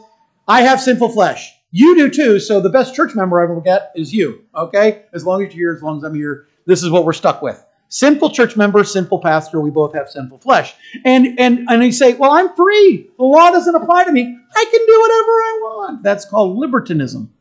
I 0.48 0.62
have 0.62 0.80
sinful 0.80 1.10
flesh. 1.10 1.54
You 1.72 1.96
do 1.96 2.10
too. 2.10 2.40
So 2.40 2.62
the 2.62 2.70
best 2.70 2.96
church 2.96 3.14
member 3.14 3.42
I 3.42 3.52
will 3.52 3.60
get 3.60 3.92
is 3.96 4.14
you. 4.14 4.46
Okay? 4.56 5.04
As 5.12 5.26
long 5.26 5.44
as 5.44 5.54
you're 5.54 5.72
here, 5.72 5.76
as 5.76 5.84
long 5.84 5.98
as 5.98 6.04
I'm 6.04 6.16
here, 6.16 6.48
this 6.66 6.82
is 6.82 6.90
what 6.90 7.04
we're 7.04 7.14
stuck 7.14 7.42
with. 7.42 7.64
Sinful 7.90 8.30
church 8.30 8.56
member, 8.56 8.84
sinful 8.86 9.20
pastor, 9.20 9.60
we 9.60 9.70
both 9.70 9.94
have 9.94 10.10
sinful 10.10 10.40
flesh. 10.40 10.74
And 11.04 11.40
and 11.40 11.68
and 11.70 11.84
you 11.84 11.92
say, 11.92 12.14
Well, 12.14 12.32
I'm 12.32 12.56
free. 12.56 13.10
The 13.18 13.24
law 13.24 13.52
doesn't 13.52 13.76
apply 13.76 14.06
to 14.06 14.12
me. 14.12 14.22
I 14.22 14.66
can 14.72 14.86
do 14.88 15.02
whatever 15.02 15.32
I 15.32 15.60
want. 15.62 16.04
That's 16.04 16.26
called 16.26 16.58
libertinism. 16.58 17.32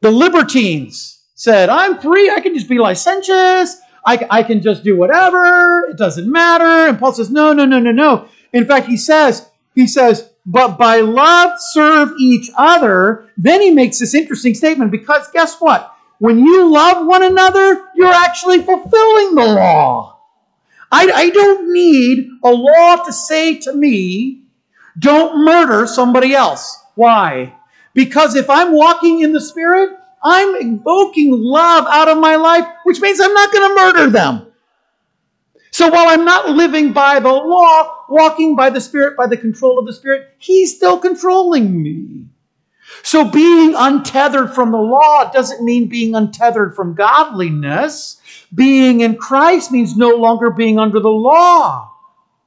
The 0.00 0.10
libertines 0.10 1.15
said, 1.36 1.68
I'm 1.68 2.00
free. 2.00 2.28
I 2.28 2.40
can 2.40 2.54
just 2.54 2.68
be 2.68 2.78
licentious. 2.78 3.76
I, 4.04 4.26
I 4.30 4.42
can 4.42 4.60
just 4.60 4.82
do 4.82 4.96
whatever. 4.96 5.86
It 5.88 5.96
doesn't 5.96 6.30
matter. 6.30 6.88
And 6.88 6.98
Paul 6.98 7.12
says, 7.12 7.30
No, 7.30 7.52
no, 7.52 7.64
no, 7.64 7.78
no, 7.78 7.92
no. 7.92 8.28
In 8.52 8.66
fact, 8.66 8.86
he 8.86 8.96
says, 8.96 9.48
he 9.74 9.86
says, 9.86 10.30
but 10.46 10.78
by 10.78 11.00
love 11.00 11.58
serve 11.58 12.12
each 12.18 12.50
other. 12.56 13.28
Then 13.36 13.60
he 13.60 13.72
makes 13.72 13.98
this 13.98 14.14
interesting 14.14 14.54
statement 14.54 14.92
because 14.92 15.28
guess 15.32 15.60
what? 15.60 15.92
When 16.18 16.38
you 16.38 16.72
love 16.72 17.06
one 17.06 17.22
another, 17.22 17.84
you're 17.94 18.12
actually 18.12 18.62
fulfilling 18.62 19.34
the 19.34 19.44
law. 19.44 20.20
I, 20.90 21.10
I 21.12 21.30
don't 21.30 21.72
need 21.72 22.28
a 22.44 22.50
law 22.50 23.04
to 23.04 23.12
say 23.12 23.58
to 23.58 23.74
me, 23.74 24.44
don't 24.98 25.44
murder 25.44 25.86
somebody 25.86 26.32
else. 26.32 26.80
Why? 26.94 27.52
Because 27.92 28.36
if 28.36 28.48
I'm 28.48 28.72
walking 28.72 29.20
in 29.20 29.32
the 29.32 29.40
Spirit, 29.40 29.95
I'm 30.22 30.56
invoking 30.56 31.30
love 31.32 31.86
out 31.88 32.08
of 32.08 32.18
my 32.18 32.36
life, 32.36 32.66
which 32.84 33.00
means 33.00 33.20
I'm 33.20 33.34
not 33.34 33.52
going 33.52 33.68
to 33.68 33.74
murder 33.74 34.10
them. 34.10 34.46
So 35.70 35.88
while 35.88 36.08
I'm 36.08 36.24
not 36.24 36.50
living 36.50 36.92
by 36.92 37.20
the 37.20 37.28
law, 37.28 38.04
walking 38.08 38.56
by 38.56 38.70
the 38.70 38.80
Spirit, 38.80 39.16
by 39.16 39.26
the 39.26 39.36
control 39.36 39.78
of 39.78 39.86
the 39.86 39.92
Spirit, 39.92 40.28
He's 40.38 40.74
still 40.74 40.98
controlling 40.98 41.82
me. 41.82 42.24
So 43.02 43.30
being 43.30 43.74
untethered 43.76 44.54
from 44.54 44.72
the 44.72 44.78
law 44.78 45.30
doesn't 45.30 45.64
mean 45.64 45.88
being 45.88 46.14
untethered 46.14 46.74
from 46.74 46.94
godliness. 46.94 48.20
Being 48.54 49.00
in 49.00 49.16
Christ 49.16 49.70
means 49.70 49.96
no 49.96 50.10
longer 50.10 50.50
being 50.50 50.78
under 50.78 50.98
the 50.98 51.08
law. 51.08 51.92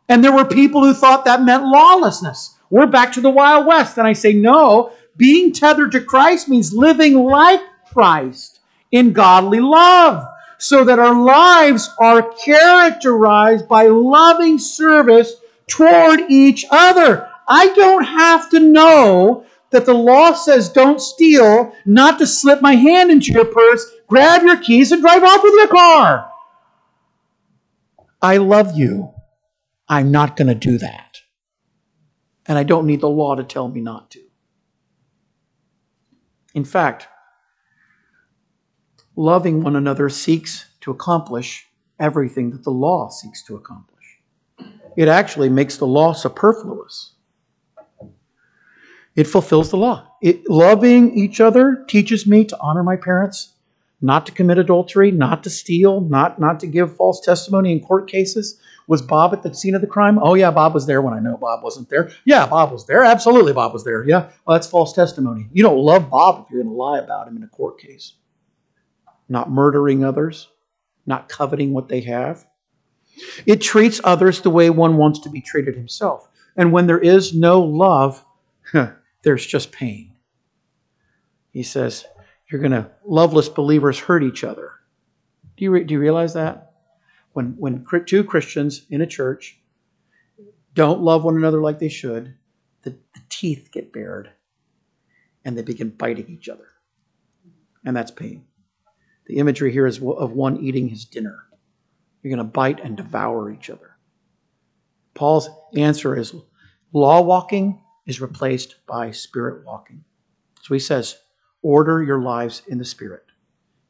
And 0.08 0.24
there 0.24 0.34
were 0.34 0.46
people 0.46 0.84
who 0.84 0.94
thought 0.94 1.26
that 1.26 1.44
meant 1.44 1.66
lawlessness. 1.66 2.56
We're 2.70 2.88
back 2.88 3.14
to 3.14 3.22
the 3.22 3.30
Wild 3.30 3.68
West. 3.68 3.98
And 3.98 4.08
I 4.08 4.14
say, 4.14 4.34
no, 4.34 4.92
being 5.20 5.52
tethered 5.52 5.92
to 5.92 6.02
Christ 6.02 6.48
means 6.48 6.74
living 6.74 7.14
like 7.26 7.62
Christ 7.94 8.62
in 8.92 9.12
godly 9.14 9.60
love, 9.60 10.26
so 10.58 10.84
that 10.86 10.98
our 10.98 11.14
lives 11.14 11.94
are 12.00 12.34
characterized 12.34 13.68
by 13.68 13.88
loving 13.88 14.58
service 14.58 15.36
toward 15.68 16.22
each 16.30 16.66
other. 16.72 17.30
I 17.48 17.68
don't 17.74 18.04
have 18.06 18.50
to 18.52 18.60
know 18.60 19.46
that 19.72 19.86
the 19.86 19.94
law 19.94 20.34
says 20.34 20.70
don't 20.70 21.02
steal, 21.02 21.74
not 21.86 22.18
to 22.20 22.26
slip 22.26 22.62
my 22.62 22.76
hand 22.76 23.12
into 23.12 23.32
your 23.32 23.46
purse, 23.46 23.86
grab 24.08 24.44
your 24.44 24.58
keys, 24.58 24.92
and 24.92 25.02
drive 25.02 25.24
off 25.24 25.44
with 25.44 25.54
your 25.54 25.68
car. 25.68 26.32
I 28.22 28.38
love 28.38 28.78
you. 28.78 29.14
I'm 29.88 30.12
not 30.12 30.38
going 30.38 30.48
to 30.48 30.56
do 30.56 30.78
that. 30.78 31.18
And 32.46 32.58
I 32.58 32.64
don't 32.64 32.88
need 32.88 33.02
the 33.02 33.10
law 33.10 33.36
to 33.36 33.44
tell 33.44 33.68
me 33.68 33.82
not 33.82 34.12
to. 34.12 34.29
In 36.54 36.66
fact, 36.66 37.08
loving 39.16 39.64
one 39.64 39.76
another 39.76 40.10
seeks 40.10 40.66
to 40.82 40.92
accomplish 40.92 41.68
everything 42.00 42.52
that 42.52 42.64
the 42.64 42.72
law 42.72 43.10
seeks 43.10 43.44
to 43.44 43.56
accomplish. 43.56 44.20
It 44.98 45.08
actually 45.08 45.50
makes 45.50 45.78
the 45.78 45.88
law 45.88 46.14
superfluous. 46.14 47.14
It 49.16 49.26
fulfills 49.26 49.70
the 49.70 49.78
law. 49.78 50.08
It, 50.22 50.50
loving 50.50 51.18
each 51.18 51.42
other 51.42 51.86
teaches 51.88 52.26
me 52.26 52.46
to 52.46 52.58
honor 52.62 52.84
my 52.84 52.96
parents, 52.96 53.54
not 54.02 54.26
to 54.26 54.32
commit 54.32 54.58
adultery, 54.58 55.12
not 55.12 55.44
to 55.44 55.50
steal, 55.50 56.02
not, 56.02 56.40
not 56.40 56.60
to 56.62 56.68
give 56.68 56.96
false 56.96 57.20
testimony 57.20 57.72
in 57.72 57.82
court 57.82 58.10
cases. 58.10 58.60
Was 58.90 59.04
Bob 59.04 59.34
at 59.34 59.44
the 59.44 59.54
scene 59.54 59.76
of 59.76 59.82
the 59.82 59.88
crime? 59.88 60.18
Oh, 60.20 60.34
yeah, 60.34 60.50
Bob 60.50 60.74
was 60.74 60.88
there 60.88 61.00
when 61.00 61.14
I 61.14 61.20
know 61.20 61.38
Bob 61.38 61.64
wasn't 61.64 61.90
there. 61.90 62.12
Yeah, 62.26 62.48
Bob 62.48 62.72
was 62.72 62.88
there. 62.88 63.04
Absolutely, 63.04 63.54
Bob 63.54 63.72
was 63.72 63.84
there. 63.84 64.04
Yeah, 64.04 64.32
well, 64.46 64.58
that's 64.58 64.66
false 64.66 64.94
testimony. 64.94 65.48
You 65.54 65.62
don't 65.62 65.78
love 65.78 66.10
Bob 66.10 66.44
if 66.44 66.52
you're 66.52 66.64
going 66.64 66.74
to 66.74 66.76
lie 66.76 66.98
about 66.98 67.28
him 67.28 67.38
in 67.38 67.44
a 67.44 67.48
court 67.48 67.80
case. 67.80 68.14
Not 69.30 69.52
murdering 69.52 70.04
others, 70.04 70.48
not 71.06 71.30
coveting 71.30 71.72
what 71.72 71.88
they 71.88 72.02
have. 72.02 72.48
It 73.46 73.62
treats 73.62 74.02
others 74.04 74.42
the 74.42 74.50
way 74.50 74.72
one 74.72 74.98
wants 74.98 75.20
to 75.20 75.30
be 75.30 75.40
treated 75.40 75.76
himself. 75.76 76.28
And 76.58 76.72
when 76.72 76.88
there 76.88 76.98
is 76.98 77.32
no 77.32 77.62
love, 77.62 78.26
there's 79.22 79.46
just 79.46 79.72
pain. 79.72 80.14
He 81.52 81.62
says, 81.62 82.06
You're 82.50 82.62
going 82.62 82.72
to, 82.72 82.90
loveless 83.06 83.50
believers 83.50 84.00
hurt 84.00 84.24
each 84.24 84.44
other. 84.44 84.72
Do 85.58 85.66
you, 85.66 85.70
re- 85.70 85.84
do 85.84 85.94
you 85.94 86.00
realize 86.00 86.34
that? 86.34 86.69
When, 87.34 87.56
when 87.58 87.86
two 88.06 88.24
Christians 88.24 88.86
in 88.90 89.02
a 89.02 89.08
church 89.08 89.60
don't 90.74 91.02
love 91.02 91.24
one 91.24 91.36
another 91.36 91.62
like 91.62 91.80
they 91.80 91.90
should, 91.90 92.36
the, 92.84 92.92
the 92.92 93.22
teeth 93.30 93.70
get 93.72 93.94
bared 93.94 94.30
and 95.46 95.58
they 95.58 95.62
begin 95.62 95.90
biting 95.90 96.28
each 96.30 96.50
other. 96.50 96.68
And 97.86 97.96
that's 97.96 98.12
pain. 98.12 98.46
The 99.26 99.38
imagery 99.38 99.72
here 99.72 99.86
is 99.86 100.02
of 100.02 100.32
one 100.32 100.58
eating 100.58 100.88
his 100.88 101.06
dinner. 101.06 101.46
You're 102.22 102.36
going 102.36 102.46
to 102.46 102.52
bite 102.52 102.80
and 102.82 102.98
devour 102.98 103.52
each 103.52 103.70
other. 103.70 103.96
Paul's 105.14 105.50
answer 105.76 106.18
is 106.18 106.34
law 106.94 107.22
walking 107.22 107.82
is 108.06 108.22
replaced 108.22 108.76
by 108.88 109.12
spirit 109.12 109.66
walking. 109.66 110.04
So 110.62 110.74
he 110.74 110.80
says, 110.80 111.18
order 111.62 112.02
your 112.04 112.22
lives 112.22 112.64
in 112.68 112.78
the 112.78 112.86
spirit, 112.86 113.26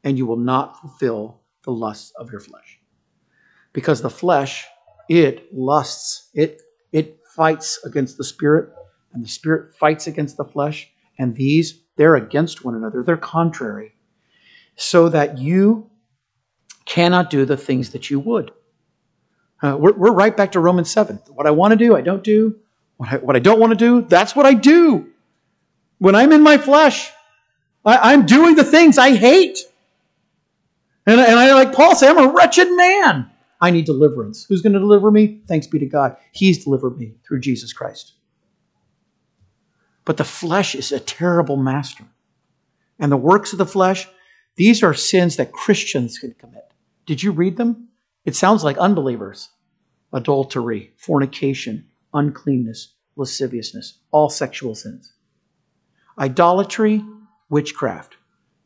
and 0.04 0.18
you 0.18 0.26
will 0.26 0.36
not 0.36 0.80
fulfill 0.80 1.40
the 1.62 1.72
lusts 1.72 2.12
of 2.16 2.30
your 2.30 2.40
flesh 2.40 2.79
because 3.72 4.02
the 4.02 4.10
flesh 4.10 4.66
it 5.10 5.52
lusts. 5.52 6.30
It 6.34 6.62
it 6.92 7.18
fights 7.34 7.84
against 7.84 8.16
the 8.16 8.24
spirit 8.24 8.72
and 9.12 9.24
the 9.24 9.28
spirit 9.28 9.74
fights 9.74 10.06
against 10.06 10.36
the 10.36 10.44
flesh 10.44 10.88
and 11.18 11.34
these 11.34 11.80
they're 11.96 12.14
against 12.14 12.64
one 12.64 12.76
another. 12.76 13.02
They're 13.02 13.16
contrary. 13.16 13.92
So 14.76 15.08
that 15.08 15.36
you 15.36 15.90
cannot 16.86 17.28
do 17.28 17.44
the 17.44 17.56
things 17.56 17.90
that 17.90 18.08
you 18.08 18.20
would. 18.20 18.52
Uh, 19.62 19.76
we're, 19.78 19.92
we're 19.92 20.12
right 20.12 20.34
back 20.34 20.52
to 20.52 20.60
romans 20.60 20.90
7 20.90 21.16
what 21.34 21.46
i 21.46 21.50
want 21.50 21.72
to 21.72 21.76
do 21.76 21.94
i 21.94 22.00
don't 22.00 22.24
do. 22.24 22.56
What 22.96 23.12
I, 23.12 23.16
what 23.16 23.36
I 23.36 23.40
don't 23.40 23.60
want 23.60 23.72
to 23.72 23.76
do 23.76 24.02
that's 24.02 24.34
what 24.34 24.46
i 24.46 24.54
do. 24.54 25.10
When 25.98 26.14
i'm 26.14 26.32
in 26.32 26.42
my 26.42 26.56
flesh 26.56 27.10
I, 27.84 28.12
i'm 28.12 28.26
doing 28.26 28.54
the 28.54 28.64
things 28.64 28.96
i 28.96 29.14
hate. 29.14 29.58
And, 31.04 31.20
and 31.20 31.38
i 31.38 31.52
like 31.52 31.72
paul 31.74 31.94
say 31.94 32.08
i'm 32.08 32.18
a 32.18 32.32
wretched 32.32 32.70
man 32.74 33.30
I 33.60 33.70
need 33.70 33.84
deliverance. 33.84 34.44
Who's 34.48 34.62
going 34.62 34.72
to 34.72 34.78
deliver 34.78 35.10
me? 35.10 35.42
Thanks 35.46 35.66
be 35.66 35.78
to 35.78 35.86
God. 35.86 36.16
He's 36.32 36.64
delivered 36.64 36.96
me 36.96 37.14
through 37.26 37.40
Jesus 37.40 37.72
Christ. 37.72 38.14
But 40.04 40.16
the 40.16 40.24
flesh 40.24 40.74
is 40.74 40.92
a 40.92 41.00
terrible 41.00 41.56
master. 41.56 42.04
And 42.98 43.12
the 43.12 43.16
works 43.16 43.52
of 43.52 43.58
the 43.58 43.66
flesh, 43.66 44.08
these 44.56 44.82
are 44.82 44.94
sins 44.94 45.36
that 45.36 45.52
Christians 45.52 46.18
can 46.18 46.34
commit. 46.34 46.72
Did 47.06 47.22
you 47.22 47.32
read 47.32 47.56
them? 47.56 47.88
It 48.24 48.36
sounds 48.36 48.64
like 48.64 48.78
unbelievers. 48.78 49.50
Adultery, 50.12 50.92
fornication, 50.96 51.86
uncleanness, 52.12 52.94
lasciviousness, 53.16 53.98
all 54.10 54.28
sexual 54.28 54.74
sins. 54.74 55.12
Idolatry, 56.18 57.04
witchcraft, 57.48 58.16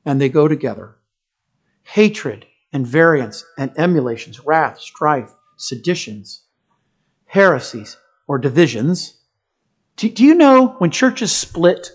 and 0.04 0.20
they 0.20 0.28
go 0.28 0.48
together. 0.48 0.96
Hatred, 1.82 2.46
and 2.74 2.86
variance 2.86 3.44
and 3.56 3.72
emulations, 3.78 4.44
wrath, 4.44 4.78
strife, 4.80 5.32
seditions, 5.56 6.42
heresies, 7.24 7.96
or 8.26 8.36
divisions. 8.36 9.16
Do, 9.96 10.10
do 10.10 10.24
you 10.24 10.34
know 10.34 10.74
when 10.78 10.90
churches 10.90 11.32
split, 11.34 11.90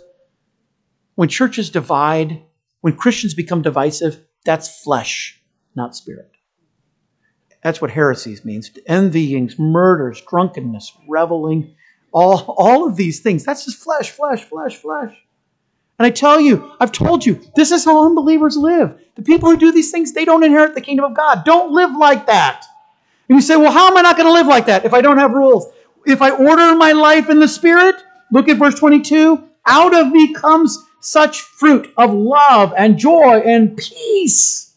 When 1.15 1.27
churches 1.27 1.69
divide, 1.69 2.41
when 2.79 2.95
Christians 2.95 3.33
become 3.33 3.61
divisive, 3.61 4.23
that's 4.45 4.81
flesh, 4.83 5.43
not 5.75 5.93
spirit. 5.97 6.31
That's 7.61 7.81
what 7.81 7.91
heresies 7.91 8.45
means 8.45 8.71
envyings, 8.87 9.59
murders, 9.59 10.21
drunkenness, 10.25 10.93
reveling, 11.09 11.75
all, 12.13 12.55
all 12.57 12.87
of 12.87 12.95
these 12.95 13.19
things. 13.19 13.43
That's 13.43 13.65
just 13.65 13.83
flesh, 13.83 14.11
flesh, 14.11 14.45
flesh, 14.45 14.77
flesh. 14.77 15.13
And 15.99 16.05
I 16.05 16.09
tell 16.09 16.39
you, 16.39 16.71
I've 16.79 16.93
told 16.93 17.25
you, 17.25 17.41
this 17.57 17.71
is 17.71 17.83
how 17.83 18.05
unbelievers 18.05 18.55
live. 18.55 18.97
The 19.15 19.21
people 19.21 19.49
who 19.49 19.57
do 19.57 19.73
these 19.73 19.91
things, 19.91 20.13
they 20.13 20.23
don't 20.23 20.45
inherit 20.45 20.73
the 20.73 20.81
kingdom 20.81 21.03
of 21.03 21.13
God. 21.13 21.43
Don't 21.43 21.73
live 21.73 21.93
like 21.93 22.25
that. 22.27 22.65
And 23.27 23.38
you 23.38 23.41
say, 23.41 23.57
well, 23.57 23.71
how 23.71 23.88
am 23.88 23.97
I 23.97 24.01
not 24.01 24.15
going 24.15 24.27
to 24.27 24.33
live 24.33 24.47
like 24.47 24.65
that 24.67 24.85
if 24.85 24.93
I 24.93 25.01
don't 25.01 25.17
have 25.17 25.33
rules? 25.33 25.67
If 26.05 26.21
I 26.21 26.29
order 26.31 26.73
my 26.75 26.93
life 26.93 27.29
in 27.29 27.39
the 27.41 27.49
Spirit, 27.49 27.97
look 28.31 28.47
at 28.47 28.57
verse 28.57 28.75
22 28.75 29.43
out 29.67 29.93
of 29.93 30.07
me 30.07 30.33
comes 30.33 30.85
such 31.01 31.41
fruit 31.41 31.93
of 31.97 32.13
love 32.13 32.73
and 32.77 32.97
joy 32.97 33.41
and 33.45 33.77
peace. 33.77 34.73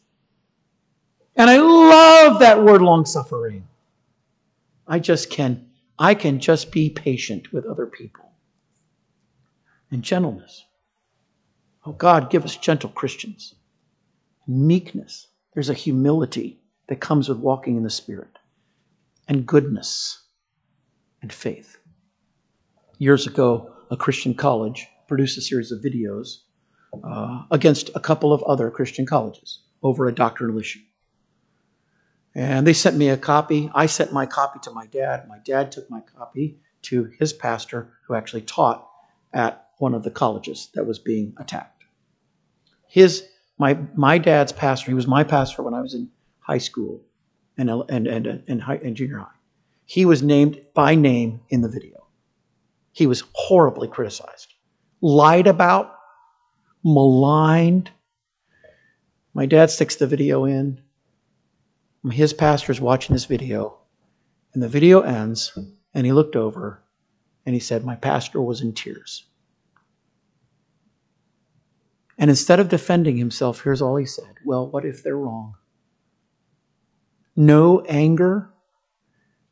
And 1.36 1.48
I 1.48 1.58
love 1.58 2.40
that 2.40 2.62
word 2.62 2.82
long 2.82 3.06
suffering. 3.06 3.66
I 4.88 4.98
just 4.98 5.30
can, 5.30 5.68
I 5.98 6.14
can 6.14 6.40
just 6.40 6.72
be 6.72 6.90
patient 6.90 7.52
with 7.52 7.64
other 7.64 7.86
people. 7.86 8.32
And 9.90 10.02
gentleness. 10.02 10.64
Oh 11.84 11.92
God, 11.92 12.30
give 12.30 12.44
us 12.44 12.56
gentle 12.56 12.90
Christians. 12.90 13.54
Meekness. 14.46 15.28
There's 15.54 15.70
a 15.70 15.74
humility 15.74 16.60
that 16.88 17.00
comes 17.00 17.28
with 17.28 17.38
walking 17.38 17.76
in 17.76 17.82
the 17.82 17.90
Spirit. 17.90 18.38
And 19.28 19.46
goodness 19.46 20.22
and 21.22 21.32
faith. 21.32 21.78
Years 22.98 23.26
ago, 23.26 23.72
a 23.90 23.96
Christian 23.96 24.34
college 24.34 24.86
produced 25.08 25.38
a 25.38 25.40
series 25.40 25.72
of 25.72 25.80
videos 25.80 26.38
uh, 27.04 27.42
against 27.50 27.90
a 27.94 28.00
couple 28.00 28.32
of 28.32 28.42
other 28.44 28.70
Christian 28.70 29.06
colleges 29.06 29.60
over 29.82 30.06
a 30.06 30.14
doctrinal 30.14 30.58
issue. 30.58 30.80
And 32.34 32.66
they 32.66 32.72
sent 32.72 32.96
me 32.96 33.08
a 33.08 33.16
copy. 33.16 33.70
I 33.74 33.86
sent 33.86 34.12
my 34.12 34.26
copy 34.26 34.58
to 34.62 34.70
my 34.70 34.86
dad. 34.86 35.28
My 35.28 35.38
dad 35.44 35.72
took 35.72 35.90
my 35.90 36.00
copy 36.00 36.58
to 36.82 37.10
his 37.18 37.32
pastor, 37.32 37.92
who 38.06 38.14
actually 38.14 38.42
taught 38.42 38.88
at 39.32 39.68
one 39.78 39.94
of 39.94 40.02
the 40.02 40.10
colleges 40.10 40.68
that 40.74 40.86
was 40.86 40.98
being 40.98 41.34
attacked. 41.38 41.71
His, 42.92 43.26
my, 43.56 43.78
my 43.96 44.18
dad's 44.18 44.52
pastor, 44.52 44.90
he 44.90 44.94
was 44.94 45.06
my 45.06 45.24
pastor 45.24 45.62
when 45.62 45.72
I 45.72 45.80
was 45.80 45.94
in 45.94 46.10
high 46.40 46.58
school 46.58 47.00
and, 47.56 47.70
and, 47.70 48.06
and, 48.06 48.26
uh, 48.26 48.36
and, 48.46 48.60
high, 48.60 48.80
and 48.84 48.94
junior 48.94 49.16
high. 49.16 49.38
He 49.86 50.04
was 50.04 50.22
named 50.22 50.60
by 50.74 50.94
name 50.94 51.40
in 51.48 51.62
the 51.62 51.70
video. 51.70 52.06
He 52.92 53.06
was 53.06 53.24
horribly 53.32 53.88
criticized, 53.88 54.52
lied 55.00 55.46
about, 55.46 55.94
maligned. 56.84 57.90
My 59.32 59.46
dad 59.46 59.70
sticks 59.70 59.96
the 59.96 60.06
video 60.06 60.44
in. 60.44 60.78
His 62.10 62.34
pastor 62.34 62.72
is 62.72 62.80
watching 62.82 63.14
this 63.14 63.24
video, 63.24 63.78
and 64.52 64.62
the 64.62 64.68
video 64.68 65.00
ends, 65.00 65.58
and 65.94 66.04
he 66.04 66.12
looked 66.12 66.36
over 66.36 66.82
and 67.46 67.54
he 67.54 67.60
said, 67.60 67.86
My 67.86 67.96
pastor 67.96 68.42
was 68.42 68.60
in 68.60 68.74
tears. 68.74 69.24
And 72.18 72.30
instead 72.30 72.60
of 72.60 72.68
defending 72.68 73.16
himself, 73.16 73.62
here's 73.62 73.82
all 73.82 73.96
he 73.96 74.06
said 74.06 74.34
Well, 74.44 74.68
what 74.68 74.84
if 74.84 75.02
they're 75.02 75.16
wrong? 75.16 75.54
No 77.34 77.80
anger, 77.88 78.50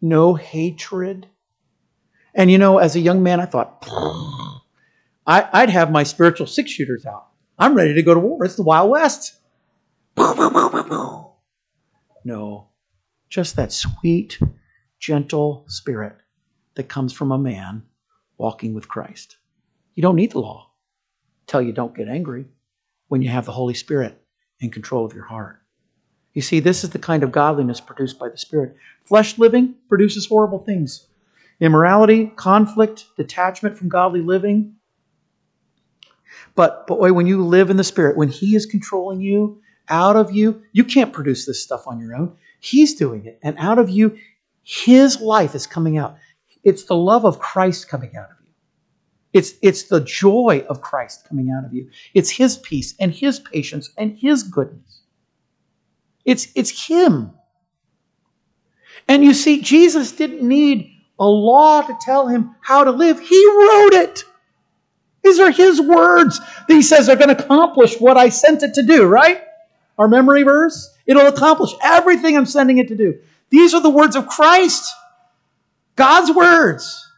no 0.00 0.34
hatred. 0.34 1.26
And 2.34 2.50
you 2.50 2.58
know, 2.58 2.78
as 2.78 2.94
a 2.96 3.00
young 3.00 3.22
man, 3.22 3.40
I 3.40 3.46
thought, 3.46 3.86
I, 5.26 5.60
would 5.60 5.70
have 5.70 5.90
my 5.90 6.02
spiritual 6.02 6.46
six 6.46 6.70
shooters 6.70 7.06
out. 7.06 7.28
I'm 7.58 7.74
ready 7.74 7.94
to 7.94 8.02
go 8.02 8.14
to 8.14 8.20
war. 8.20 8.44
It's 8.44 8.56
the 8.56 8.62
Wild 8.62 8.90
West. 8.90 9.36
No, 12.24 12.68
just 13.28 13.56
that 13.56 13.72
sweet, 13.72 14.38
gentle 14.98 15.64
spirit 15.68 16.16
that 16.74 16.88
comes 16.88 17.12
from 17.12 17.32
a 17.32 17.38
man 17.38 17.82
walking 18.38 18.74
with 18.74 18.88
Christ. 18.88 19.38
You 19.94 20.02
don't 20.02 20.16
need 20.16 20.32
the 20.32 20.40
law. 20.40 20.69
Tell 21.50 21.60
you 21.60 21.72
don't 21.72 21.96
get 21.96 22.06
angry 22.06 22.44
when 23.08 23.22
you 23.22 23.28
have 23.28 23.44
the 23.44 23.50
Holy 23.50 23.74
Spirit 23.74 24.22
in 24.60 24.70
control 24.70 25.04
of 25.04 25.14
your 25.14 25.24
heart. 25.24 25.60
You 26.32 26.42
see, 26.42 26.60
this 26.60 26.84
is 26.84 26.90
the 26.90 26.98
kind 27.00 27.24
of 27.24 27.32
godliness 27.32 27.80
produced 27.80 28.20
by 28.20 28.28
the 28.28 28.38
Spirit. 28.38 28.76
Flesh 29.02 29.36
living 29.36 29.74
produces 29.88 30.28
horrible 30.28 30.60
things 30.60 31.08
immorality, 31.58 32.28
conflict, 32.36 33.06
detachment 33.16 33.76
from 33.76 33.88
godly 33.88 34.20
living. 34.20 34.76
But, 36.54 36.86
boy, 36.86 37.12
when 37.12 37.26
you 37.26 37.44
live 37.44 37.68
in 37.68 37.76
the 37.76 37.82
Spirit, 37.82 38.16
when 38.16 38.28
He 38.28 38.54
is 38.54 38.64
controlling 38.64 39.20
you, 39.20 39.60
out 39.88 40.14
of 40.14 40.30
you, 40.30 40.62
you 40.70 40.84
can't 40.84 41.12
produce 41.12 41.46
this 41.46 41.60
stuff 41.60 41.88
on 41.88 41.98
your 41.98 42.14
own. 42.14 42.36
He's 42.60 42.94
doing 42.94 43.26
it. 43.26 43.40
And 43.42 43.58
out 43.58 43.80
of 43.80 43.90
you, 43.90 44.16
His 44.62 45.20
life 45.20 45.56
is 45.56 45.66
coming 45.66 45.98
out. 45.98 46.16
It's 46.62 46.84
the 46.84 46.94
love 46.94 47.24
of 47.24 47.40
Christ 47.40 47.88
coming 47.88 48.14
out 48.16 48.30
of. 48.30 48.39
It's, 49.32 49.54
it's 49.62 49.84
the 49.84 50.00
joy 50.00 50.64
of 50.68 50.80
Christ 50.80 51.28
coming 51.28 51.50
out 51.50 51.64
of 51.64 51.72
you. 51.72 51.88
It's 52.14 52.30
His 52.30 52.56
peace 52.58 52.94
and 52.98 53.12
His 53.12 53.38
patience 53.38 53.90
and 53.96 54.16
His 54.16 54.42
goodness. 54.42 55.02
It's, 56.24 56.48
it's 56.54 56.86
Him. 56.86 57.32
And 59.08 59.24
you 59.24 59.34
see, 59.34 59.60
Jesus 59.62 60.12
didn't 60.12 60.46
need 60.46 60.90
a 61.18 61.26
law 61.26 61.82
to 61.82 61.96
tell 62.00 62.26
him 62.26 62.54
how 62.60 62.84
to 62.84 62.90
live, 62.90 63.20
He 63.20 63.46
wrote 63.46 63.92
it. 63.92 64.24
These 65.22 65.38
are 65.38 65.50
His 65.50 65.80
words 65.80 66.38
that 66.38 66.74
He 66.74 66.82
says 66.82 67.08
are 67.08 67.16
going 67.16 67.34
to 67.34 67.44
accomplish 67.44 68.00
what 68.00 68.16
I 68.16 68.30
sent 68.30 68.62
it 68.62 68.74
to 68.74 68.82
do, 68.82 69.04
right? 69.04 69.42
Our 69.98 70.08
memory 70.08 70.42
verse. 70.42 70.96
It'll 71.06 71.26
accomplish 71.26 71.72
everything 71.82 72.36
I'm 72.36 72.46
sending 72.46 72.78
it 72.78 72.88
to 72.88 72.96
do. 72.96 73.18
These 73.50 73.74
are 73.74 73.82
the 73.82 73.90
words 73.90 74.16
of 74.16 74.28
Christ, 74.28 74.90
God's 75.94 76.34
words. 76.34 77.09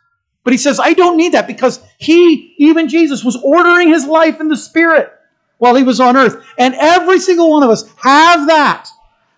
But 0.44 0.52
he 0.52 0.59
says, 0.59 0.81
I 0.81 0.92
don't 0.92 1.16
need 1.16 1.33
that 1.33 1.46
because 1.46 1.81
he, 1.98 2.55
even 2.59 2.88
Jesus, 2.88 3.24
was 3.24 3.37
ordering 3.37 3.88
his 3.88 4.07
life 4.07 4.40
in 4.40 4.48
the 4.48 4.57
Spirit 4.57 5.12
while 5.59 5.76
he 5.76 5.85
was 5.85 6.00
on 6.00 6.16
earth. 6.16 6.44
And 6.59 6.74
every 6.74 7.20
single 7.20 7.50
one 7.50 7.62
of 7.62 7.70
us 7.70 7.88
have 7.96 8.48
that, 8.48 8.88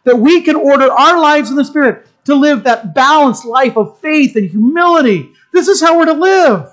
that 0.04 0.18
we 0.18 0.40
can 0.40 0.56
order 0.56 0.90
our 0.90 1.20
lives 1.20 1.50
in 1.50 1.56
the 1.56 1.64
Spirit 1.64 2.06
to 2.24 2.34
live 2.34 2.64
that 2.64 2.94
balanced 2.94 3.44
life 3.44 3.76
of 3.76 4.00
faith 4.00 4.34
and 4.36 4.48
humility. 4.48 5.30
This 5.52 5.68
is 5.68 5.82
how 5.82 5.98
we're 5.98 6.06
to 6.06 6.14
live. 6.14 6.70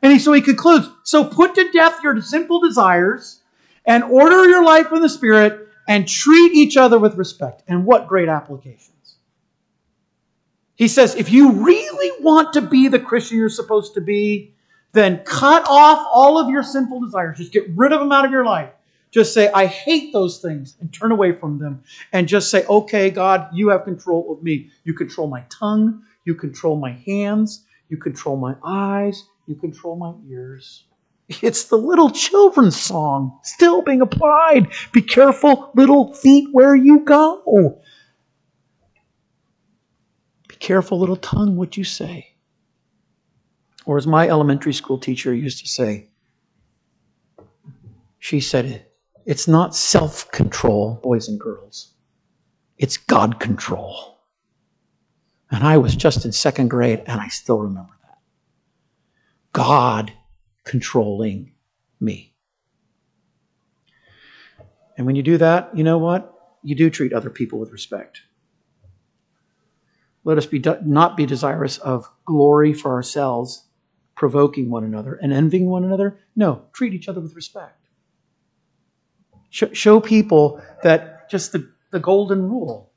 And 0.00 0.12
he, 0.12 0.18
so 0.20 0.32
he 0.32 0.40
concludes, 0.40 0.88
so 1.02 1.24
put 1.24 1.56
to 1.56 1.70
death 1.72 2.02
your 2.04 2.20
simple 2.22 2.60
desires 2.60 3.40
and 3.84 4.04
order 4.04 4.48
your 4.48 4.64
life 4.64 4.92
in 4.92 5.02
the 5.02 5.08
Spirit 5.08 5.68
and 5.88 6.06
treat 6.06 6.52
each 6.52 6.76
other 6.76 7.00
with 7.00 7.16
respect. 7.16 7.64
And 7.66 7.84
what 7.84 8.06
great 8.06 8.28
applications. 8.28 8.91
He 10.76 10.88
says, 10.88 11.14
if 11.14 11.30
you 11.30 11.52
really 11.64 12.22
want 12.22 12.54
to 12.54 12.62
be 12.62 12.88
the 12.88 12.98
Christian 12.98 13.38
you're 13.38 13.48
supposed 13.48 13.94
to 13.94 14.00
be, 14.00 14.54
then 14.92 15.22
cut 15.24 15.64
off 15.68 16.06
all 16.12 16.38
of 16.38 16.48
your 16.50 16.62
sinful 16.62 17.00
desires. 17.00 17.38
Just 17.38 17.52
get 17.52 17.68
rid 17.74 17.92
of 17.92 18.00
them 18.00 18.12
out 18.12 18.24
of 18.24 18.30
your 18.30 18.44
life. 18.44 18.70
Just 19.10 19.34
say, 19.34 19.50
I 19.52 19.66
hate 19.66 20.12
those 20.12 20.40
things 20.40 20.76
and 20.80 20.92
turn 20.92 21.12
away 21.12 21.32
from 21.32 21.58
them. 21.58 21.82
And 22.12 22.26
just 22.26 22.50
say, 22.50 22.64
okay, 22.66 23.10
God, 23.10 23.48
you 23.52 23.68
have 23.68 23.84
control 23.84 24.32
of 24.32 24.42
me. 24.42 24.70
You 24.84 24.94
control 24.94 25.28
my 25.28 25.44
tongue. 25.50 26.02
You 26.24 26.34
control 26.34 26.76
my 26.76 26.92
hands. 27.06 27.64
You 27.90 27.98
control 27.98 28.36
my 28.36 28.54
eyes. 28.64 29.24
You 29.46 29.54
control 29.54 29.96
my 29.96 30.14
ears. 30.30 30.84
It's 31.28 31.64
the 31.64 31.76
little 31.76 32.10
children's 32.10 32.80
song 32.80 33.38
still 33.42 33.82
being 33.82 34.00
applied. 34.00 34.68
Be 34.92 35.02
careful, 35.02 35.70
little 35.74 36.14
feet, 36.14 36.48
where 36.52 36.74
you 36.74 37.00
go. 37.00 37.80
Careful, 40.62 41.00
little 41.00 41.16
tongue, 41.16 41.56
what 41.56 41.76
you 41.76 41.82
say. 41.82 42.36
Or 43.84 43.98
as 43.98 44.06
my 44.06 44.28
elementary 44.28 44.72
school 44.72 44.96
teacher 44.96 45.34
used 45.34 45.58
to 45.58 45.66
say, 45.66 46.06
she 48.20 48.38
said, 48.38 48.86
It's 49.26 49.48
not 49.48 49.74
self 49.74 50.30
control, 50.30 51.00
boys 51.02 51.26
and 51.26 51.40
girls, 51.40 51.94
it's 52.78 52.96
God 52.96 53.40
control. 53.40 54.20
And 55.50 55.64
I 55.64 55.78
was 55.78 55.96
just 55.96 56.24
in 56.24 56.30
second 56.30 56.68
grade, 56.68 57.02
and 57.06 57.20
I 57.20 57.26
still 57.26 57.58
remember 57.58 57.94
that. 58.04 58.18
God 59.52 60.12
controlling 60.62 61.54
me. 61.98 62.36
And 64.96 65.06
when 65.06 65.16
you 65.16 65.24
do 65.24 65.38
that, 65.38 65.76
you 65.76 65.82
know 65.82 65.98
what? 65.98 66.32
You 66.62 66.76
do 66.76 66.88
treat 66.88 67.12
other 67.12 67.30
people 67.30 67.58
with 67.58 67.72
respect. 67.72 68.22
Let 70.24 70.38
us 70.38 70.46
be 70.46 70.62
not 70.84 71.16
be 71.16 71.26
desirous 71.26 71.78
of 71.78 72.08
glory 72.24 72.72
for 72.72 72.92
ourselves, 72.92 73.66
provoking 74.14 74.70
one 74.70 74.84
another 74.84 75.18
and 75.20 75.32
envying 75.32 75.66
one 75.66 75.84
another. 75.84 76.18
No, 76.36 76.64
treat 76.72 76.94
each 76.94 77.08
other 77.08 77.20
with 77.20 77.34
respect. 77.34 77.88
Show 79.50 80.00
people 80.00 80.62
that 80.82 81.28
just 81.28 81.52
the, 81.52 81.70
the 81.90 82.00
golden 82.00 82.48
rule. 82.48 82.90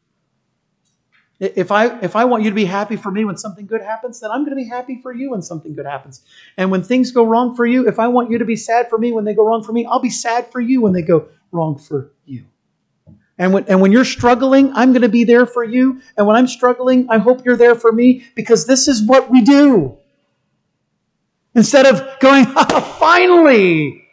If 1.40 1.70
I 1.70 2.00
if 2.00 2.16
I 2.16 2.24
want 2.26 2.44
you 2.44 2.50
to 2.50 2.56
be 2.56 2.64
happy 2.64 2.96
for 2.96 3.12
me 3.12 3.26
when 3.26 3.36
something 3.36 3.66
good 3.66 3.82
happens, 3.82 4.22
then 4.22 4.32
I'm 4.32 4.46
going 4.46 4.58
to 4.58 4.64
be 4.64 4.70
happy 4.70 5.02
for 5.02 5.12
you 5.12 5.32
when 5.32 5.42
something 5.42 5.76
good 5.76 5.86
happens. 5.86 6.24
And 6.56 6.72
when 6.72 6.82
things 6.82 7.12
go 7.12 7.26
wrong 7.26 7.56
for 7.56 7.66
you, 7.66 7.88
if 7.88 8.00
I 8.00 8.08
want 8.08 8.32
you 8.32 8.38
to 8.38 8.46
be 8.46 8.56
sad 8.56 8.90
for 8.90 8.98
me 8.98 9.12
when 9.12 9.26
they 9.26 9.34
go 9.34 9.46
wrong 9.46 9.62
for 9.64 9.74
me, 9.74 9.86
I'll 9.86 10.00
be 10.00 10.10
sad 10.10 10.50
for 10.52 10.62
you 10.62 10.82
when 10.82 10.94
they 10.94 11.02
go 11.02 11.28
wrong 11.52 11.78
for 11.78 12.14
you. 12.26 12.46
And 13.38 13.54
when, 13.54 13.66
and 13.66 13.82
when 13.82 13.92
you're 13.92 14.06
struggling, 14.06 14.72
I'm 14.74 14.92
going 14.94 15.02
to 15.02 15.10
be 15.10 15.26
there 15.26 15.46
for 15.46 15.64
you. 15.64 16.02
And 16.18 16.26
when 16.26 16.38
I'm 16.38 16.48
struggling, 16.48 17.08
I 17.10 17.18
hope 17.18 17.46
you're 17.46 17.58
there 17.58 17.76
for 17.76 17.92
me 17.92 18.24
because 18.34 18.66
this 18.66 18.88
is 18.88 19.04
what 19.04 19.30
we 19.30 19.42
do. 19.42 19.98
Instead 21.54 21.86
of 21.86 22.20
going, 22.20 22.46
oh, 22.56 22.82
finally, 23.00 24.06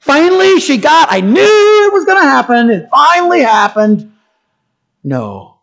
finally 0.00 0.58
she 0.60 0.76
got, 0.78 1.08
I 1.10 1.20
knew 1.20 1.86
it 1.86 1.92
was 1.92 2.04
going 2.04 2.20
to 2.20 2.28
happen. 2.28 2.70
It 2.70 2.88
finally 2.90 3.40
happened. 3.40 4.12
No. 5.04 5.60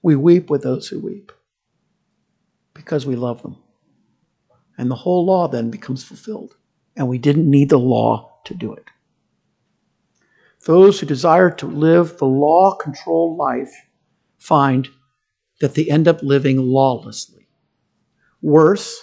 We 0.00 0.16
weep 0.16 0.48
with 0.48 0.62
those 0.62 0.88
who 0.88 1.00
weep 1.00 1.32
because 2.72 3.04
we 3.04 3.16
love 3.16 3.42
them. 3.42 3.56
And 4.78 4.90
the 4.90 4.94
whole 4.94 5.26
law 5.26 5.48
then 5.48 5.70
becomes 5.70 6.02
fulfilled. 6.02 6.56
And 6.96 7.08
we 7.08 7.18
didn't 7.18 7.50
need 7.50 7.68
the 7.68 7.78
law 7.78 8.38
to 8.44 8.54
do 8.54 8.72
it. 8.72 8.84
Those 10.66 11.00
who 11.00 11.06
desire 11.06 11.50
to 11.50 11.66
live 11.66 12.18
the 12.18 12.26
law 12.26 12.74
controlled 12.74 13.38
life 13.38 13.72
find 14.38 14.88
that 15.60 15.74
they 15.74 15.88
end 15.88 16.06
up 16.08 16.22
living 16.22 16.58
lawlessly. 16.58 17.48
Worse, 18.42 19.02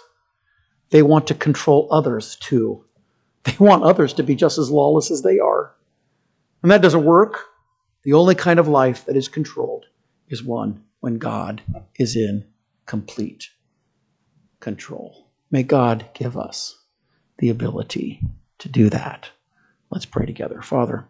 they 0.90 1.02
want 1.02 1.28
to 1.28 1.34
control 1.34 1.88
others 1.92 2.38
too. 2.38 2.86
They 3.44 3.56
want 3.60 3.84
others 3.84 4.14
to 4.14 4.24
be 4.24 4.36
just 4.36 4.58
as 4.58 4.72
lawless 4.72 5.12
as 5.12 5.22
they 5.22 5.40
are. 5.40 5.76
And 6.62 6.72
that 6.72 6.82
doesn't 6.82 7.04
work. 7.04 7.46
The 8.04 8.14
only 8.14 8.36
kind 8.36 8.60
of 8.60 8.68
life 8.68 9.06
that 9.06 9.16
is 9.16 9.28
controlled 9.28 9.86
is 10.30 10.44
one 10.44 10.84
when 11.00 11.18
God 11.20 11.62
is 12.00 12.16
in 12.16 12.46
complete 12.86 13.50
control. 14.60 15.30
May 15.52 15.64
God 15.64 16.10
give 16.14 16.38
us 16.38 16.76
the 17.38 17.50
ability 17.50 18.22
to 18.60 18.70
do 18.70 18.90
that. 18.90 19.30
Let's 19.92 20.06
pray 20.06 20.26
together. 20.26 20.62
Father, 20.62 21.08